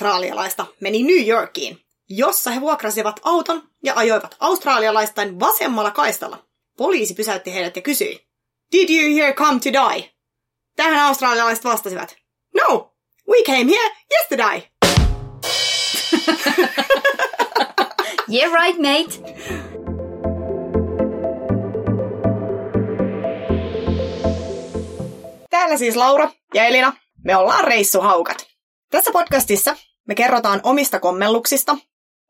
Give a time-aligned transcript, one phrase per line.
[0.00, 1.78] australialaista meni New Yorkiin,
[2.08, 6.38] jossa he vuokrasivat auton ja ajoivat australialaistain vasemmalla kaistalla.
[6.76, 8.26] Poliisi pysäytti heidät ja kysyi,
[8.72, 10.10] Did you here come to die?
[10.76, 12.16] Tähän australialaiset vastasivat,
[12.54, 12.94] No,
[13.28, 14.62] we came here yesterday.
[18.32, 19.34] Yeah right, mate.
[25.50, 26.92] Täällä siis Laura ja Elina.
[27.24, 28.46] Me ollaan reissuhaukat.
[28.90, 29.76] Tässä podcastissa
[30.08, 31.76] me kerrotaan omista kommelluksista,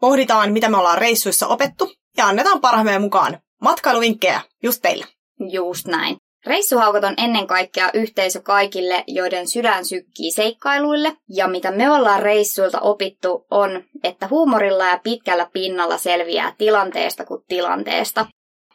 [0.01, 5.07] pohditaan mitä me ollaan reissuissa opettu ja annetaan parhaamme mukaan matkailuvinkkejä just teille.
[5.51, 6.17] Just näin.
[6.47, 11.17] Reissuhaukat on ennen kaikkea yhteisö kaikille, joiden sydän sykkii seikkailuille.
[11.29, 17.45] Ja mitä me ollaan reissuilta opittu on, että huumorilla ja pitkällä pinnalla selviää tilanteesta kuin
[17.49, 18.27] tilanteesta.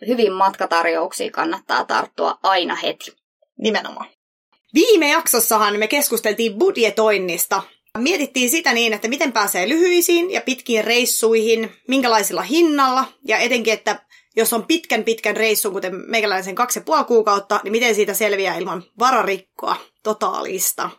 [0.08, 3.12] Hyvin matkatarjouksia kannattaa tarttua aina heti.
[3.58, 4.08] Nimenomaan.
[4.74, 7.64] Viime jaksossahan me keskusteltiin budjetoinnista.
[7.98, 14.06] Mietittiin sitä niin, että miten pääsee lyhyisiin ja pitkiin reissuihin, minkälaisilla hinnalla ja etenkin, että
[14.36, 18.58] jos on pitkän pitkän reissun, kuten meikäläisen kaksi ja puoli kuukautta, niin miten siitä selviää
[18.58, 20.90] ilman vararikkoa totaalista.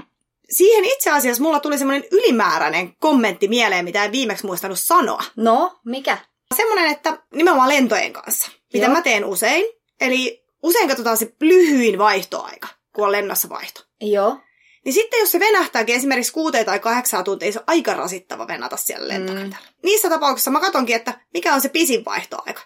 [0.51, 5.23] Siihen itse asiassa mulla tuli semmoinen ylimääräinen kommentti mieleen, mitä en viimeksi muistanut sanoa.
[5.37, 6.19] No, mikä?
[6.57, 8.95] Semmoinen, että nimenomaan lentojen kanssa, mitä Joo.
[8.95, 9.65] mä teen usein.
[10.01, 13.81] Eli usein katsotaan se lyhyin vaihtoaika, kun on lennossa vaihto.
[14.01, 14.39] Joo.
[14.87, 18.77] Niin sitten jos se venähtääkin esimerkiksi kuuteen tai kahdeksaa tuntia, se on aika rasittava venata
[18.77, 19.67] siellä lentokentällä.
[19.67, 19.79] Mm.
[19.83, 22.63] Niissä tapauksissa mä katsonkin, että mikä on se pisin vaihtoaika.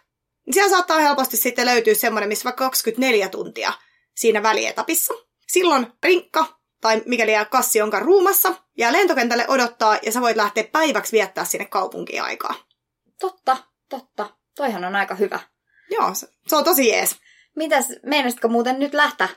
[0.47, 3.73] Niin siellä saattaa helposti sitten löytyä semmoinen, missä vaikka 24 tuntia
[4.15, 5.15] siinä välietapissa.
[5.47, 10.65] Silloin rinkka tai mikäli jää kassi onkaan ruumassa, ja lentokentälle odottaa, ja sä voit lähteä
[10.65, 12.55] päiväksi viettää sinne kaupunkiin aikaa.
[13.21, 13.57] Totta,
[13.89, 14.31] totta.
[14.57, 15.41] Toihan on aika hyvä.
[15.91, 17.17] Joo, se, se on tosi jees.
[17.57, 19.29] Mitäs, meinasitko muuten nyt lähteä,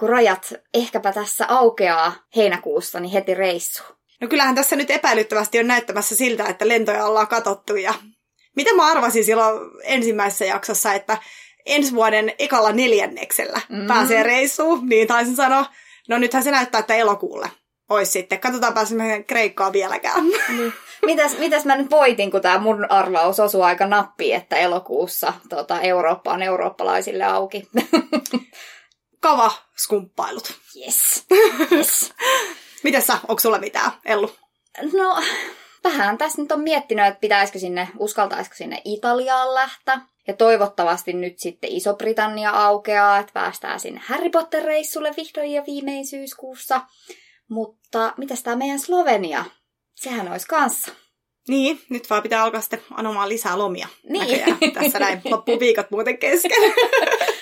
[0.00, 3.82] kun rajat ehkäpä tässä aukeaa heinäkuussa, niin heti reissu?
[4.20, 7.94] No kyllähän tässä nyt epäilyttävästi on näyttämässä siltä, että lentoja ollaan katottu ja
[8.56, 11.18] mitä mä arvasin silloin ensimmäisessä jaksossa, että
[11.66, 13.86] ensi vuoden ekalla neljänneksellä Mm.
[13.86, 15.66] pääsee reissuun, niin taisin sanoa,
[16.08, 17.50] no nythän se näyttää, että elokuulle
[17.90, 18.40] olisi sitten.
[18.40, 20.28] Katsotaan pääsemme Kreikkaan vieläkään.
[20.48, 20.72] Niin.
[21.06, 25.80] Mitäs, mitäs mä nyt voitin, kun tämä mun arvaus osui aika nappiin, että elokuussa tota,
[25.80, 27.62] Eurooppa on eurooppalaisille auki.
[29.20, 30.54] Kava skumppailut.
[30.76, 31.26] yes.
[31.72, 32.12] yes.
[32.82, 34.30] Mites sä, onko sulla mitään, Ellu?
[34.92, 35.22] No,
[35.84, 40.00] vähän tässä nyt on miettinyt, että pitäisikö sinne, uskaltaisiko sinne Italiaan lähteä.
[40.26, 46.80] Ja toivottavasti nyt sitten Iso-Britannia aukeaa, että päästään sinne Harry Potter-reissulle vihdoin ja viimein syyskuussa.
[47.48, 49.44] Mutta mitäs tämä meidän Slovenia?
[49.94, 50.92] Sehän olisi kanssa.
[51.48, 53.88] Niin, nyt vaan pitää alkaa sitten anomaan lisää lomia.
[54.08, 54.20] Niin.
[54.20, 54.58] Näköjään.
[54.74, 56.62] Tässä näin loppuu viikot muuten kesken.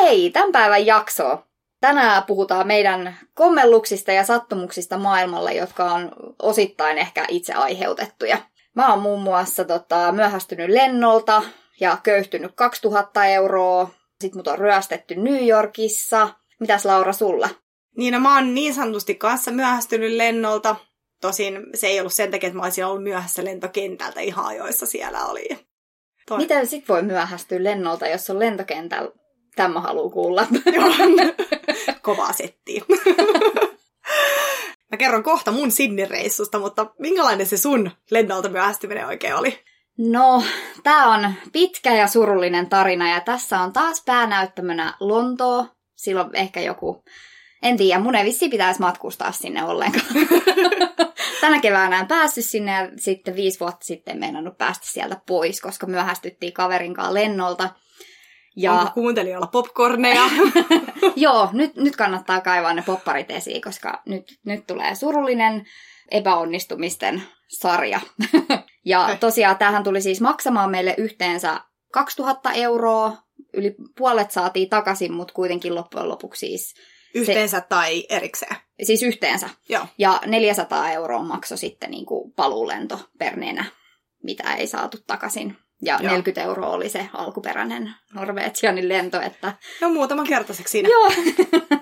[0.00, 1.44] Hei, tämän päivän jakso.
[1.80, 6.12] Tänään puhutaan meidän kommelluksista ja sattumuksista maailmalla, jotka on
[6.42, 8.38] osittain ehkä itse aiheutettuja.
[8.74, 11.42] Mä oon muun muassa tota, myöhästynyt lennolta
[11.80, 13.90] ja köyhtynyt 2000 euroa.
[14.20, 16.28] Sitten mut on ryöstetty New Yorkissa.
[16.60, 17.48] Mitäs Laura sulla?
[17.96, 20.76] Niin, no mä oon niin sanotusti kanssa myöhästynyt lennolta.
[21.20, 25.26] Tosin se ei ollut sen takia, että mä olisin ollut myöhässä lentokentältä ihan ajoissa siellä
[25.26, 25.48] oli.
[26.28, 26.38] Toi.
[26.38, 29.19] Miten sit voi myöhästyä lennolta, jos on lentokentällä?
[29.56, 30.46] Tämä haluaa kuulla.
[30.74, 30.92] Joo.
[32.02, 32.84] Kovaa settiä.
[34.90, 39.64] Mä kerron kohta mun Sydney-reissusta, mutta minkälainen se sun lennolta myöhästyminen oikein oli?
[39.98, 40.42] No,
[40.82, 45.66] tämä on pitkä ja surullinen tarina ja tässä on taas päänäyttämönä Lontoo.
[45.96, 47.04] Silloin ehkä joku,
[47.62, 50.06] en tiedä, mun ei vissi pitäisi matkustaa sinne ollenkaan.
[51.40, 55.60] Tänä keväänä en päässyt sinne ja sitten viisi vuotta sitten en meinannut päästä sieltä pois,
[55.60, 57.68] koska myöhästyttiin kaverin kanssa lennolta.
[58.56, 58.72] Ja...
[58.72, 60.22] Onko kuuntelijoilla popcorneja?
[61.16, 65.66] Joo, nyt, nyt kannattaa kaivaa ne popparit esiin, koska nyt, nyt tulee surullinen
[66.10, 68.00] epäonnistumisten sarja.
[68.84, 71.60] ja tosiaan tämähän tuli siis maksamaan meille yhteensä
[71.92, 73.16] 2000 euroa.
[73.54, 76.74] Yli puolet saatiin takaisin, mutta kuitenkin loppujen lopuksi siis,
[77.14, 78.56] Yhteensä se, tai erikseen?
[78.82, 79.50] siis yhteensä.
[79.68, 79.86] Joo.
[79.98, 83.64] Ja 400 euroa maksoi sitten niin kuin paluulento per nenä,
[84.22, 85.56] mitä ei saatu takaisin.
[85.82, 86.10] Ja Joo.
[86.10, 90.88] 40 euroa oli se alkuperäinen Norvegianin lento, että No muutaman kertaiseksi siinä.
[90.88, 91.12] Joo.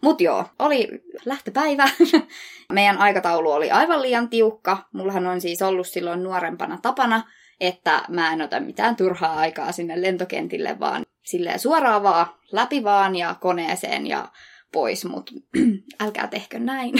[0.00, 0.88] Mut joo, oli
[1.24, 1.88] lähtöpäivä.
[2.72, 4.78] Meidän aikataulu oli aivan liian tiukka.
[4.92, 7.22] Mullahan on siis ollut silloin nuorempana tapana,
[7.60, 13.16] että mä en ota mitään turhaa aikaa sinne lentokentille, vaan silleen suoraan vaan, läpi vaan
[13.16, 14.28] ja koneeseen ja
[14.72, 15.30] pois, mut
[16.04, 16.94] älkää tehkö näin.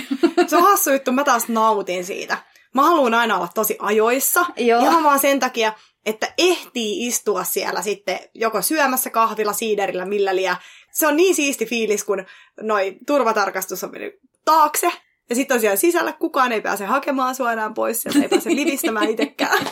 [0.46, 2.38] Se on hassu juttu, mä taas nautin siitä.
[2.76, 4.46] Mä haluan aina olla tosi ajoissa.
[4.56, 4.82] Joo.
[4.82, 5.72] Ihan vaan sen takia,
[6.06, 10.56] että ehtii istua siellä sitten joko syömässä kahvilla, siiderillä, millä liian.
[10.92, 12.24] Se on niin siisti fiilis, kun
[12.60, 14.14] noi turvatarkastus on mennyt
[14.44, 14.92] taakse.
[15.30, 19.10] Ja sitten tosiaan sisällä kukaan ei pääse hakemaan sua enää pois, sieltä ei pääse livistämään
[19.10, 19.66] itsekään.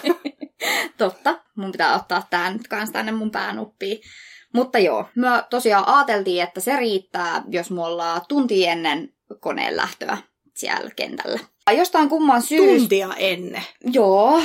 [0.99, 1.41] Totta.
[1.57, 3.99] Mun pitää ottaa tää nyt kans tänne mun päänuppiin.
[4.55, 10.19] Mutta joo, me tosiaan ajateltiin, että se riittää, jos me ollaan tunti ennen koneen lähtöä
[10.55, 11.39] siellä kentällä.
[11.73, 12.79] Jostain kumman syystä...
[12.79, 13.63] Tuntia ennen.
[13.93, 14.43] Joo.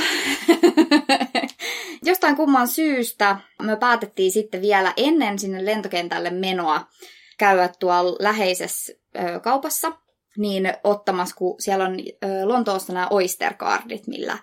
[2.06, 6.88] Jostain kumman syystä me päätettiin sitten vielä ennen sinne lentokentälle menoa
[7.38, 9.92] käydä tuolla läheisessä ö, kaupassa,
[10.38, 14.38] niin ottamassa, kun siellä on ö, Lontoossa nämä Oyster-cardit, millä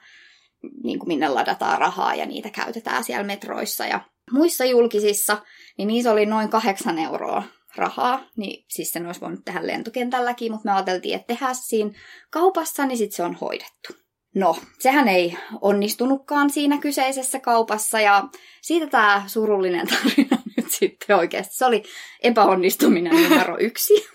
[0.82, 4.00] niin kuin minne ladataan rahaa ja niitä käytetään siellä metroissa ja
[4.30, 5.38] muissa julkisissa,
[5.78, 7.42] niin niissä oli noin kahdeksan euroa
[7.76, 11.90] rahaa, niin siis sen olisi voinut tehdä lentokentälläkin, mutta me ajateltiin, että tehdään siinä
[12.30, 14.05] kaupassa, niin sitten se on hoidettu.
[14.36, 18.24] No, sehän ei onnistunutkaan siinä kyseisessä kaupassa ja
[18.62, 21.54] siitä tämä surullinen tarina nyt sitten oikeasti.
[21.54, 21.82] Se oli
[22.22, 24.08] epäonnistuminen numero yksi.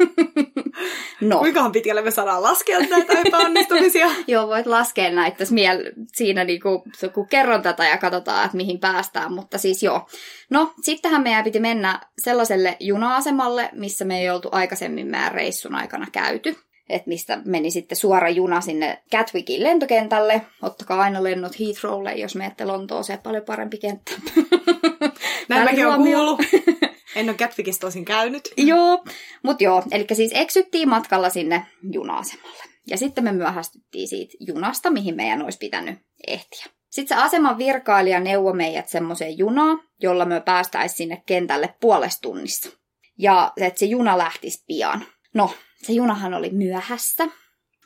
[1.21, 4.09] no, Kuinkahan pitkälle me saadaan laskea näitä epäonnistumisia?
[4.27, 6.83] joo, voit laskea näitä tässä miel- siinä niinku,
[7.13, 10.07] kun kerron tätä ja katsotaan, että mihin päästään, mutta siis joo.
[10.49, 16.07] No, sittenhän meidän piti mennä sellaiselle juna-asemalle, missä me ei oltu aikaisemmin meidän reissun aikana
[16.11, 16.55] käyty
[16.89, 20.41] että mistä meni sitten suora juna sinne Gatwickin lentokentälle.
[20.61, 24.11] Ottakaa aina lennot Heathrowlle, jos menette Lontooseen, paljon parempi kenttä.
[25.49, 26.17] Näin mäkin Välihuomio.
[26.17, 26.39] kuullut.
[27.15, 28.49] En ole Gatwickissa tosin käynyt.
[28.57, 29.03] Joo,
[29.43, 32.63] mutta joo, eli siis eksyttiin matkalla sinne juna-asemalle.
[32.87, 36.65] Ja sitten me myöhästyttiin siitä junasta, mihin meidän olisi pitänyt ehtiä.
[36.89, 42.69] Sitten se aseman virkailija neuvoi meidät semmoiseen junaan, jolla me päästäisiin sinne kentälle puolesta tunnissa.
[43.17, 45.05] Ja että se juna lähtisi pian.
[45.33, 45.51] No,
[45.83, 47.27] se junahan oli myöhässä,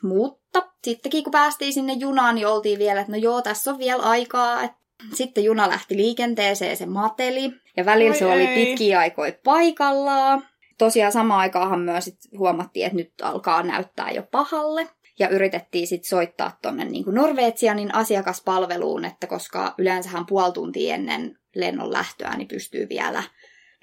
[0.02, 4.02] mutta sittenkin kun päästiin sinne junaan, niin oltiin vielä, että no joo, tässä on vielä
[4.02, 4.68] aikaa.
[5.14, 8.66] Sitten juna lähti liikenteeseen, se mateli, ja välillä Oi se oli ei.
[8.66, 10.46] pitkiä aikoja paikallaan.
[10.78, 14.88] Tosiaan samaan aikaanhan myös sit huomattiin, että nyt alkaa näyttää jo pahalle.
[15.18, 21.92] Ja yritettiin sitten soittaa tuonne niin Norvetsianin asiakaspalveluun, että koska yleensähän puoli tuntia ennen lennon
[21.92, 23.22] lähtöä, niin pystyy vielä,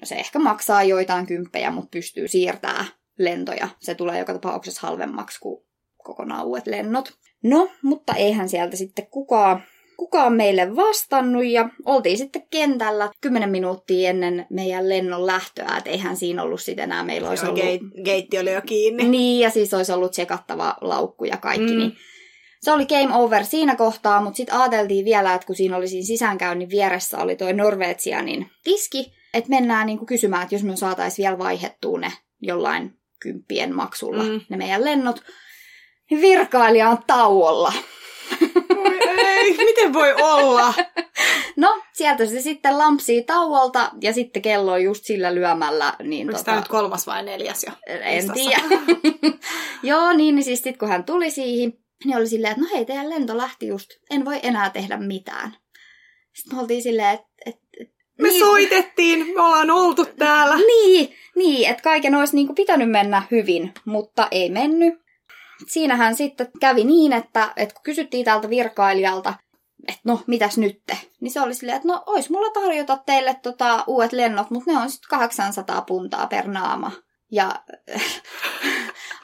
[0.00, 2.84] no se ehkä maksaa joitain kymppejä, mutta pystyy siirtää
[3.18, 3.68] lentoja.
[3.80, 5.64] Se tulee joka tapauksessa halvemmaksi kuin
[6.04, 7.12] kokonaan uudet lennot.
[7.42, 9.62] No, mutta eihän sieltä sitten kukaan,
[9.96, 16.16] kukaan meille vastannut ja oltiin sitten kentällä 10 minuuttia ennen meidän lennon lähtöä, että eihän
[16.16, 17.60] siinä ollut sitten enää, meillä olisi ollut...
[18.04, 19.08] Geitti oli jo kiinni.
[19.08, 21.72] Niin, ja siis olisi ollut tsekattava laukku ja kaikki, Mm.
[21.72, 21.78] mm.
[21.78, 21.92] niin
[22.62, 26.06] se oli game over siinä kohtaa, mutta sitten ajateltiin vielä, että kun siinä oli siinä
[26.06, 31.38] sisäänkäynnin vieressä oli toi Norvetsianin tiski, että mennään niinku kysymään, että jos me saataisiin vielä
[31.38, 32.12] vaihettua ne
[32.42, 34.40] jollain kymppien maksulla, Mm.
[34.48, 35.22] ne meidän lennot,
[36.10, 37.72] niin virkailija on tauolla.
[38.76, 40.74] Voi ei, miten voi olla?
[41.56, 45.94] No, sieltä se sitten lampsii tauolta ja sitten kello on just sillä lyömällä.
[46.02, 47.72] Niin Onko tämä nyt kolmas vai neljäs jo?
[47.86, 48.62] En tiedä.
[49.82, 51.72] Joo, niin, niin siis sitten kun hän tuli siihen,
[52.04, 55.56] niin oli silleen, että no hei, teidän lento lähti just, en voi enää tehdä mitään.
[56.34, 57.26] Sitten me oltiin silleen, että...
[57.46, 57.60] Et, et,
[58.18, 60.56] Me niin, soitettiin, me ollaan oltu täällä.
[60.56, 64.94] Niin, niin että kaiken olisi niinku pitänyt mennä hyvin, mutta ei mennyt.
[65.66, 69.34] Siinähän sitten kävi niin, että, että kun kysyttiin tältä virkailijalta,
[69.88, 70.98] että no, mitäs nytte?
[71.20, 74.78] Niin se oli silleen, että no, ois mulla tarjota teille tota, uudet lennot, mutta ne
[74.78, 76.92] on sitten 800 puntaa per naama.
[77.32, 77.54] Ja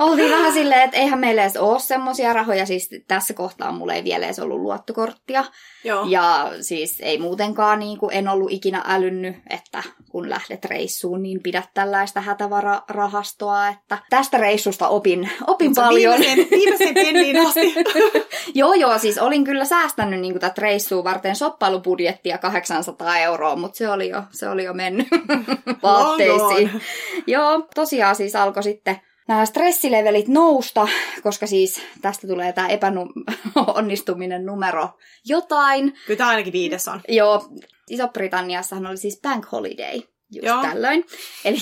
[0.00, 4.04] oltiin vähän silleen, että eihän meillä edes ole semmoisia rahoja, siis tässä kohtaa mulla ei
[4.04, 5.44] vielä edes ollut luottokorttia.
[5.84, 6.06] Joo.
[6.08, 11.42] Ja siis ei muutenkaan, niin kuin en ollut ikinä älynnyt, että kun lähdet reissuun, niin
[11.42, 13.68] pidä tällaista hätävararahastoa.
[13.68, 16.20] Että tästä reissusta opin, opin paljon.
[16.50, 17.74] Viimeiseen penniin asti.
[18.54, 23.88] joo, joo, siis olin kyllä säästänyt niin tätä reissua varten soppailubudjettia 800 euroa, mutta se
[23.88, 25.08] oli jo, se oli jo mennyt
[25.82, 26.82] vaatteisiin.
[27.26, 30.88] Joo, tosiaan siis alkoi sitten nämä stressilevelit nousta,
[31.22, 34.88] koska siis tästä tulee tämä epäonnistuminen numero
[35.24, 35.98] jotain.
[36.06, 37.00] Kyllä tämä ainakin viides on.
[37.08, 37.48] Joo,
[37.90, 40.00] Iso-Britanniassahan oli siis bank holiday
[40.32, 40.62] just Joo.
[40.62, 41.04] Tällöin.
[41.44, 41.58] Eli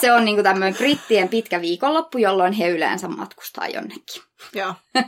[0.00, 4.22] se on niinku tämmöinen brittien pitkä viikonloppu, jolloin he yleensä matkustaa jonnekin.
[4.54, 4.74] Joo.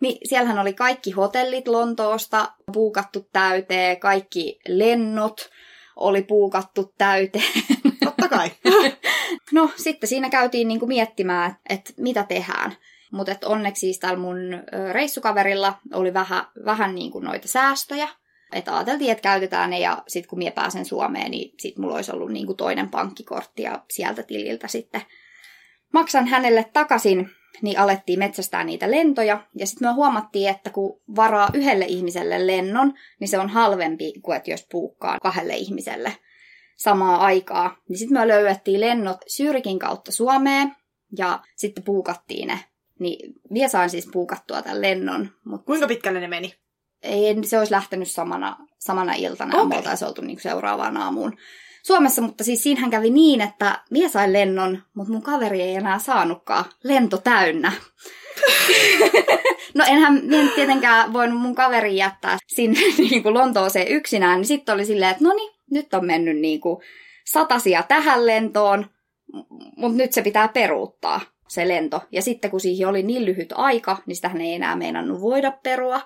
[0.00, 5.50] Niin siellähän oli kaikki hotellit Lontoosta puukattu täyteen, kaikki lennot
[5.96, 7.52] oli puukattu täyteen.
[8.04, 8.50] Totta kai.
[9.52, 12.76] No sitten siinä käytiin niinku miettimään, että mitä tehdään.
[13.12, 14.36] Mutta onneksi siis tällä mun
[14.92, 18.08] reissukaverilla oli vähän, vähän niinku noita säästöjä.
[18.52, 22.12] Että ajateltiin, että käytetään ne ja sitten kun minä pääsen Suomeen, niin sitten mulla olisi
[22.12, 25.02] ollut niinku toinen pankkikortti ja sieltä tililtä sitten
[25.92, 27.30] maksan hänelle takaisin,
[27.62, 29.42] niin alettiin metsästää niitä lentoja.
[29.54, 34.36] Ja sitten me huomattiin, että kun varaa yhdelle ihmiselle lennon, niin se on halvempi kuin
[34.36, 36.16] että jos puukkaa kahdelle ihmiselle
[36.78, 37.76] samaa aikaa.
[37.88, 40.76] Niin sitten me löydettiin lennot Syyrikin kautta Suomeen
[41.18, 42.58] ja sitten puukattiin ne
[42.98, 46.54] Niin minä sain siis puukattua tämän lennon, mutta Kuinka pitkälle ne meni?
[47.02, 49.68] ei se olisi lähtenyt samana, samana iltana, okay.
[49.68, 51.36] me oltaisiin oltu niin seuraavaan aamuun
[51.82, 55.98] Suomessa, mutta siis siinähän kävi niin, että minä sain lennon, mutta mun kaveri ei enää
[55.98, 56.64] saanutkaan.
[56.84, 57.72] Lento täynnä.
[59.74, 64.74] no enhän nyt tietenkään voinut mun kaveri jättää sinne niin kuin Lontooseen yksinään, niin sitten
[64.74, 66.82] oli silleen, että no niin, nyt on mennyt niin kuin
[67.26, 68.86] satasia tähän lentoon,
[69.76, 72.00] mutta nyt se pitää peruuttaa se lento.
[72.12, 76.00] Ja sitten kun siihen oli niin lyhyt aika, niin sitähän ei enää meinannut voida perua.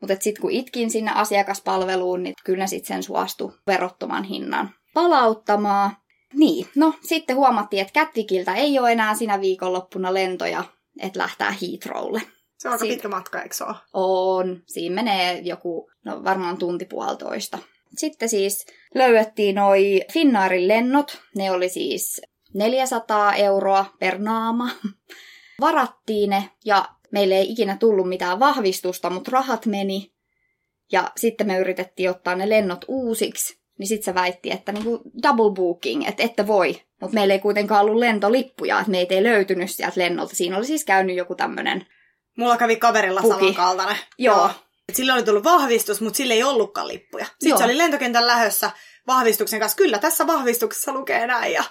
[0.00, 5.96] Mutta sitten kun itkin sinne asiakaspalveluun, niin kyllä sitten sen suostu verottoman hinnan palauttamaan.
[6.34, 10.64] Niin, no sitten huomattiin, että Catwickiltä ei ole enää sinä viikonloppuna lentoja,
[11.00, 12.22] että lähtää Heathrowlle.
[12.58, 13.74] Se on aika Siitä- pitkä matka, eikö se ole?
[13.92, 17.58] On, siinä menee joku, no varmaan tunti puolitoista.
[17.96, 22.22] Sitten siis löydettiin noi Finnaarin lennot, ne oli siis
[22.54, 24.70] 400 euroa per naama.
[25.60, 30.12] Varattiin ne ja meille ei ikinä tullut mitään vahvistusta, mutta rahat meni.
[30.92, 35.54] Ja sitten me yritettiin ottaa ne lennot uusiksi, niin sitten se väitti, että niinku double
[35.54, 36.82] booking, että ette voi.
[37.00, 40.36] Mutta meillä ei kuitenkaan ollut lentolippuja, että meitä ei löytynyt sieltä lennolta.
[40.36, 41.86] Siinä oli siis käynyt joku tämmöinen,
[42.38, 43.34] Mulla kävi kaverilla Puki.
[43.34, 43.96] samankaltainen.
[44.18, 44.50] joo,
[44.88, 47.24] Et Sillä oli tullut vahvistus, mutta sillä ei ollutkaan lippuja.
[47.24, 47.58] Sitten Joo.
[47.58, 48.70] se oli lentokentän lähössä
[49.06, 49.76] vahvistuksen kanssa.
[49.76, 51.52] Kyllä tässä vahvistuksessa lukee näin.
[51.52, 51.64] Ja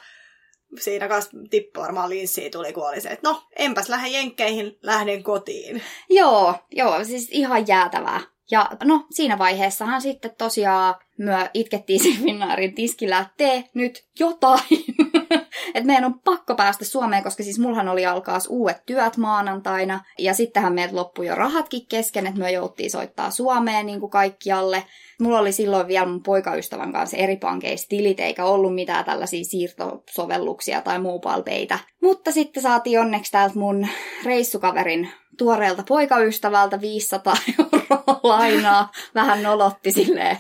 [0.80, 5.24] siinä kanssa tippu varmaan linssiin tuli, kun oli se, että no, enpäs lähde jenkkeihin, lähden
[5.24, 5.82] kotiin.
[6.10, 8.22] Joo, joo, siis ihan jäätävää.
[8.52, 14.60] Ja no, siinä vaiheessahan sitten tosiaan myö itkettiin siinä Finnaarin tiskillä, että tee nyt jotain.
[15.78, 20.04] että meidän on pakko päästä Suomeen, koska siis mullahan oli alkaa uudet työt maanantaina.
[20.20, 24.84] Ja sittenhän meiltä loppui jo rahatkin kesken, että me jouttiin soittaa Suomeen niin kuin kaikkialle.
[25.22, 30.82] Mulla oli silloin vielä mun poikaystävän kanssa eri pankeissa tilit, eikä ollut mitään tällaisia siirtosovelluksia
[30.82, 33.88] tai mobile Mutta sitten saatiin onneksi täältä mun
[34.26, 38.92] reissukaverin tuoreelta poikaystävältä 500 euroa lainaa.
[39.16, 40.38] Vähän nolotti silleen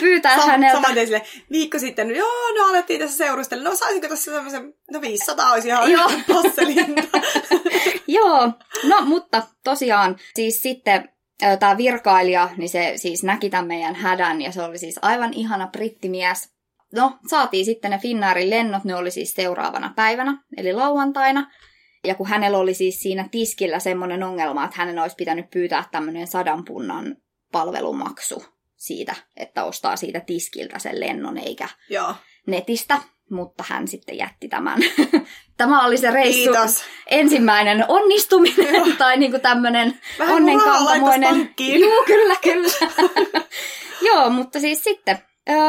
[0.00, 0.82] pyytää Sam- häneltä.
[0.82, 3.64] Samaten sille viikko sitten, joo, no alettiin tässä seurustella.
[3.64, 6.10] No saisinko tässä semmoisen, no 500 olisi ihan Joo.
[8.20, 8.52] Joo,
[8.84, 11.08] no mutta tosiaan siis sitten
[11.58, 15.66] tämä virkailija, niin se siis näki tämän meidän hädän ja se oli siis aivan ihana
[15.66, 16.50] brittimies.
[16.94, 21.50] No, saatiin sitten ne Finnaarin lennot, ne oli siis seuraavana päivänä, eli lauantaina.
[22.06, 26.26] Ja kun hänellä oli siis siinä tiskillä semmoinen ongelma, että hänen olisi pitänyt pyytää tämmöinen
[26.26, 27.16] sadan punnan
[27.52, 28.44] palvelumaksu
[28.76, 32.14] siitä, että ostaa siitä tiskiltä sen lennon eikä joo,
[32.46, 34.80] netistä, mutta hän sitten jätti tämän.
[35.56, 36.84] Tämä oli se reissu kiitos.
[37.06, 41.54] ensimmäinen onnistuminen tai niinku tämmöinen onnenkantamoinen.
[41.58, 42.92] Joo, kyllä, kyllä.
[44.08, 45.18] Joo, mutta siis sitten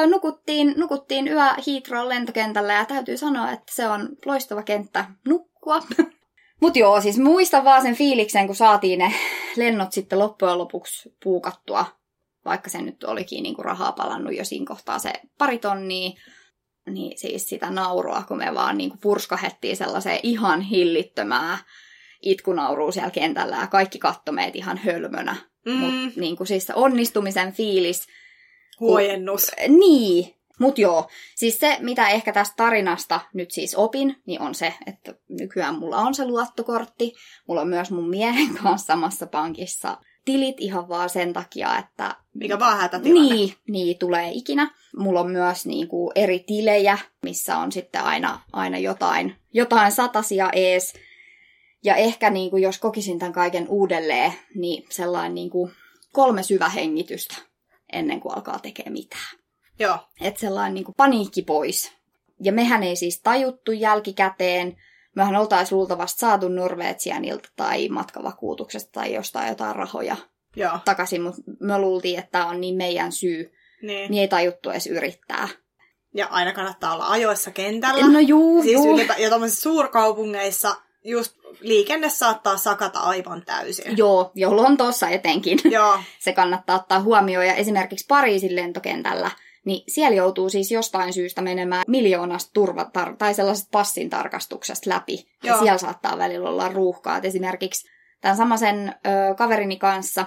[0.09, 5.79] nukuttiin, nukuttiin yö Heathrow lentokentällä ja täytyy sanoa, että se on loistava kenttä nukkua.
[6.61, 9.13] Mutta joo, siis muistan vaan sen fiiliksen, kun saatiin ne
[9.55, 11.85] lennot sitten loppujen lopuksi puukattua,
[12.45, 16.11] vaikka se nyt olikin niinku rahaa palannut jo siinä kohtaa se pari tonnia,
[16.89, 21.57] niin siis sitä naurua, kun me vaan niinku purskahettiin sellaiseen ihan hillittömää
[22.21, 25.35] itkunaurua siellä kentällä ja kaikki katsoi meitä ihan hölmönä.
[25.65, 25.73] Mm.
[25.73, 28.07] Mut niinku siis se onnistumisen fiilis,
[28.79, 29.51] huojennus.
[29.67, 30.40] niin.
[30.61, 35.13] Mut joo, siis se, mitä ehkä tästä tarinasta nyt siis opin, niin on se, että
[35.29, 37.13] nykyään mulla on se luottokortti.
[37.47, 42.15] Mulla on myös mun miehen kanssa samassa pankissa tilit ihan vaan sen takia, että...
[42.33, 43.35] Mikä vaan hätätilanne.
[43.35, 44.71] Niin, niin tulee ikinä.
[44.97, 50.93] Mulla on myös niinku eri tilejä, missä on sitten aina, aina jotain, jotain satasia ees.
[51.83, 55.71] Ja ehkä niinku, jos kokisin tämän kaiken uudelleen, niin sellainen niinku
[56.11, 57.35] kolme syvähengitystä
[57.93, 59.40] ennen kuin alkaa tekemään mitään.
[59.81, 61.91] Joo, Että sellainen niin paniikki pois.
[62.43, 64.77] Ja mehän ei siis tajuttu jälkikäteen.
[65.15, 70.15] Mehän oltaisiin luultavasti saatu Norvegianilta tai matkavakuutuksesta tai jostain jotain rahoja
[70.55, 70.79] joo.
[70.85, 73.51] takaisin, mutta me luultiin, että tämä on niin meidän syy.
[73.81, 74.11] Niin.
[74.11, 75.47] Niin ei tajuttu edes yrittää.
[76.13, 78.07] Ja aina kannattaa olla ajoissa kentällä.
[78.07, 78.95] No juu, Siis juu.
[78.95, 83.97] ylipä, ja tuommoisissa suurkaupungeissa just liikenne saattaa sakata aivan täysin.
[83.97, 85.59] Joo, jo Lontoossa etenkin.
[85.63, 87.47] Joo, Se kannattaa ottaa huomioon.
[87.47, 89.31] Ja esimerkiksi Pariisin lentokentällä,
[89.65, 95.27] niin siellä joutuu siis jostain syystä menemään miljoonasta turvatar- tai sellaisesta passin tarkastuksesta läpi.
[95.43, 95.59] Ja Joo.
[95.59, 97.17] siellä saattaa välillä olla ruuhkaa.
[97.17, 97.89] Et esimerkiksi
[98.21, 100.25] tämän samaisen ö, kaverini kanssa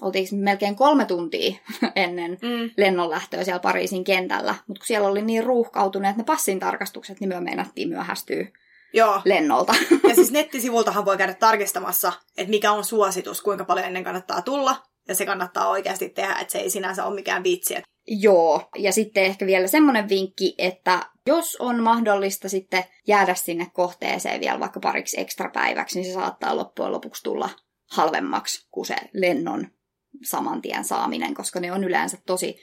[0.00, 1.54] oltiin melkein kolme tuntia
[1.96, 2.70] ennen mm.
[2.76, 4.54] lennon lähtöä siellä Pariisin kentällä.
[4.66, 8.46] Mutta kun siellä oli niin ruuhkautuneet ne passin tarkastukset, niin me meinattiin myöhästyä
[8.92, 9.20] joo.
[9.24, 9.74] lennolta.
[10.08, 14.76] Ja siis nettisivultahan voi käydä tarkistamassa, että mikä on suositus, kuinka paljon ennen kannattaa tulla.
[15.08, 17.74] Ja se kannattaa oikeasti tehdä, että se ei sinänsä ole mikään vitsi.
[18.06, 24.40] Joo, ja sitten ehkä vielä semmoinen vinkki, että Jos on mahdollista sitten jäädä sinne kohteeseen
[24.40, 27.50] vielä vaikka pariksi ekstra päiväksi, niin se saattaa loppujen lopuksi tulla
[27.90, 29.66] halvemmaksi kuin se lennon
[30.22, 32.58] saman tien saaminen, koska ne on yleensä tosi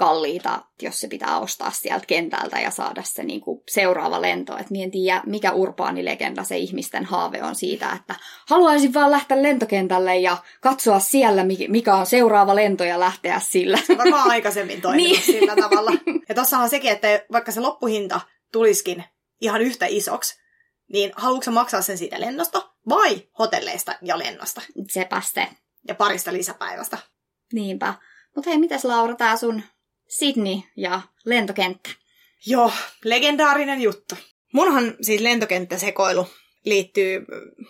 [0.00, 4.58] kalliita, jos se pitää ostaa sieltä kentältä ja saada se niin kuin seuraava lento.
[4.58, 8.14] Et en tiedä, mikä urbaani legenda se ihmisten haave on siitä, että
[8.48, 13.78] haluaisin vaan lähteä lentokentälle ja katsoa siellä, mikä on seuraava lento ja lähteä sillä.
[13.86, 15.22] Se varmaan aikaisemmin toiminut niin.
[15.22, 15.90] sillä tavalla.
[16.28, 18.20] Ja tossahan sekin, että vaikka se loppuhinta
[18.52, 19.04] tulisikin
[19.40, 20.40] ihan yhtä isoksi,
[20.92, 24.60] niin haluatko maksaa sen siitä lennosta vai hotelleista ja lennosta?
[24.90, 25.48] Sepä se.
[25.88, 26.98] Ja parista lisäpäivästä.
[27.52, 27.94] Niinpä.
[28.36, 29.62] Mutta hei, mitäs Laura, tää sun
[30.18, 31.90] Sydney ja lentokenttä.
[32.46, 32.72] Joo,
[33.04, 34.14] legendaarinen juttu.
[34.52, 36.26] Munhan siis lentokenttäsekoilu
[36.64, 37.24] liittyy,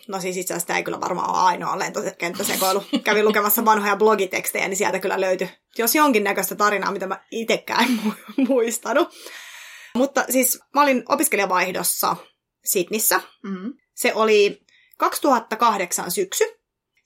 [0.08, 2.84] no siis itse asiassa tämä ei kyllä varmaan ole ainoa lentokenttäsekoilu.
[3.04, 8.00] Kävin lukemassa vanhoja blogitekstejä, niin sieltä kyllä löytyi jos jonkinnäköistä tarinaa, mitä mä itsekään en
[8.48, 9.08] muistanut.
[9.94, 12.16] Mutta siis mä olin opiskelijavaihdossa
[12.64, 13.20] Sydnissä.
[13.42, 13.72] Mm-hmm.
[13.94, 14.62] Se oli
[14.96, 16.44] 2008 syksy.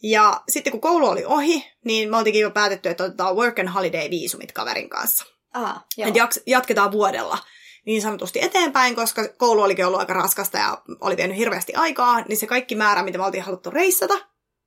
[0.07, 3.69] Ja sitten kun koulu oli ohi, niin me oltiinkin jo päätetty, että otetaan work and
[3.69, 5.25] holiday viisumit kaverin kanssa.
[5.55, 6.09] Ah, joo.
[6.09, 6.15] Et
[6.47, 7.39] jatketaan vuodella
[7.87, 12.37] niin sanotusti eteenpäin, koska koulu olikin ollut aika raskasta ja oli vienyt hirveästi aikaa, niin
[12.37, 14.15] se kaikki määrä, mitä me oltiin haluttu reissata,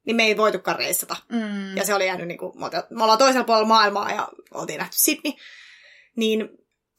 [0.06, 1.15] niin me ei voitukaan reissata.
[1.29, 1.77] Mm.
[1.77, 2.53] Ja se oli jäänyt, niin kuin,
[2.89, 5.34] me ollaan toisella puolella maailmaa ja oltiin nähty Sydney.
[6.15, 6.50] Niin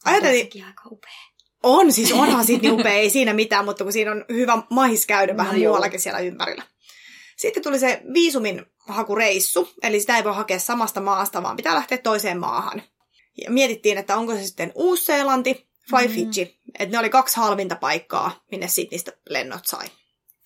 [0.05, 0.65] ajateltiin...
[0.65, 1.29] aika upea.
[1.63, 5.33] On, siis onhan Sydney upea, ei siinä mitään, mutta kun siinä on hyvä mahis käydä
[5.33, 5.69] no, vähän joo.
[5.69, 6.63] muuallakin siellä ympärillä.
[7.39, 11.97] Sitten tuli se viisumin hakureissu, eli sitä ei voi hakea samasta maasta, vaan pitää lähteä
[11.97, 12.83] toiseen maahan.
[13.43, 16.13] Ja mietittiin, että onko se sitten Uus-Seelanti vai mm.
[16.13, 16.59] Fiji.
[16.79, 19.87] Että ne oli kaksi halvinta paikkaa, minne Sydneystä lennot sai.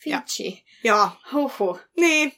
[0.04, 0.66] Fiji?
[0.84, 1.10] Joo.
[1.34, 1.80] Huhu.
[1.98, 2.34] Niin.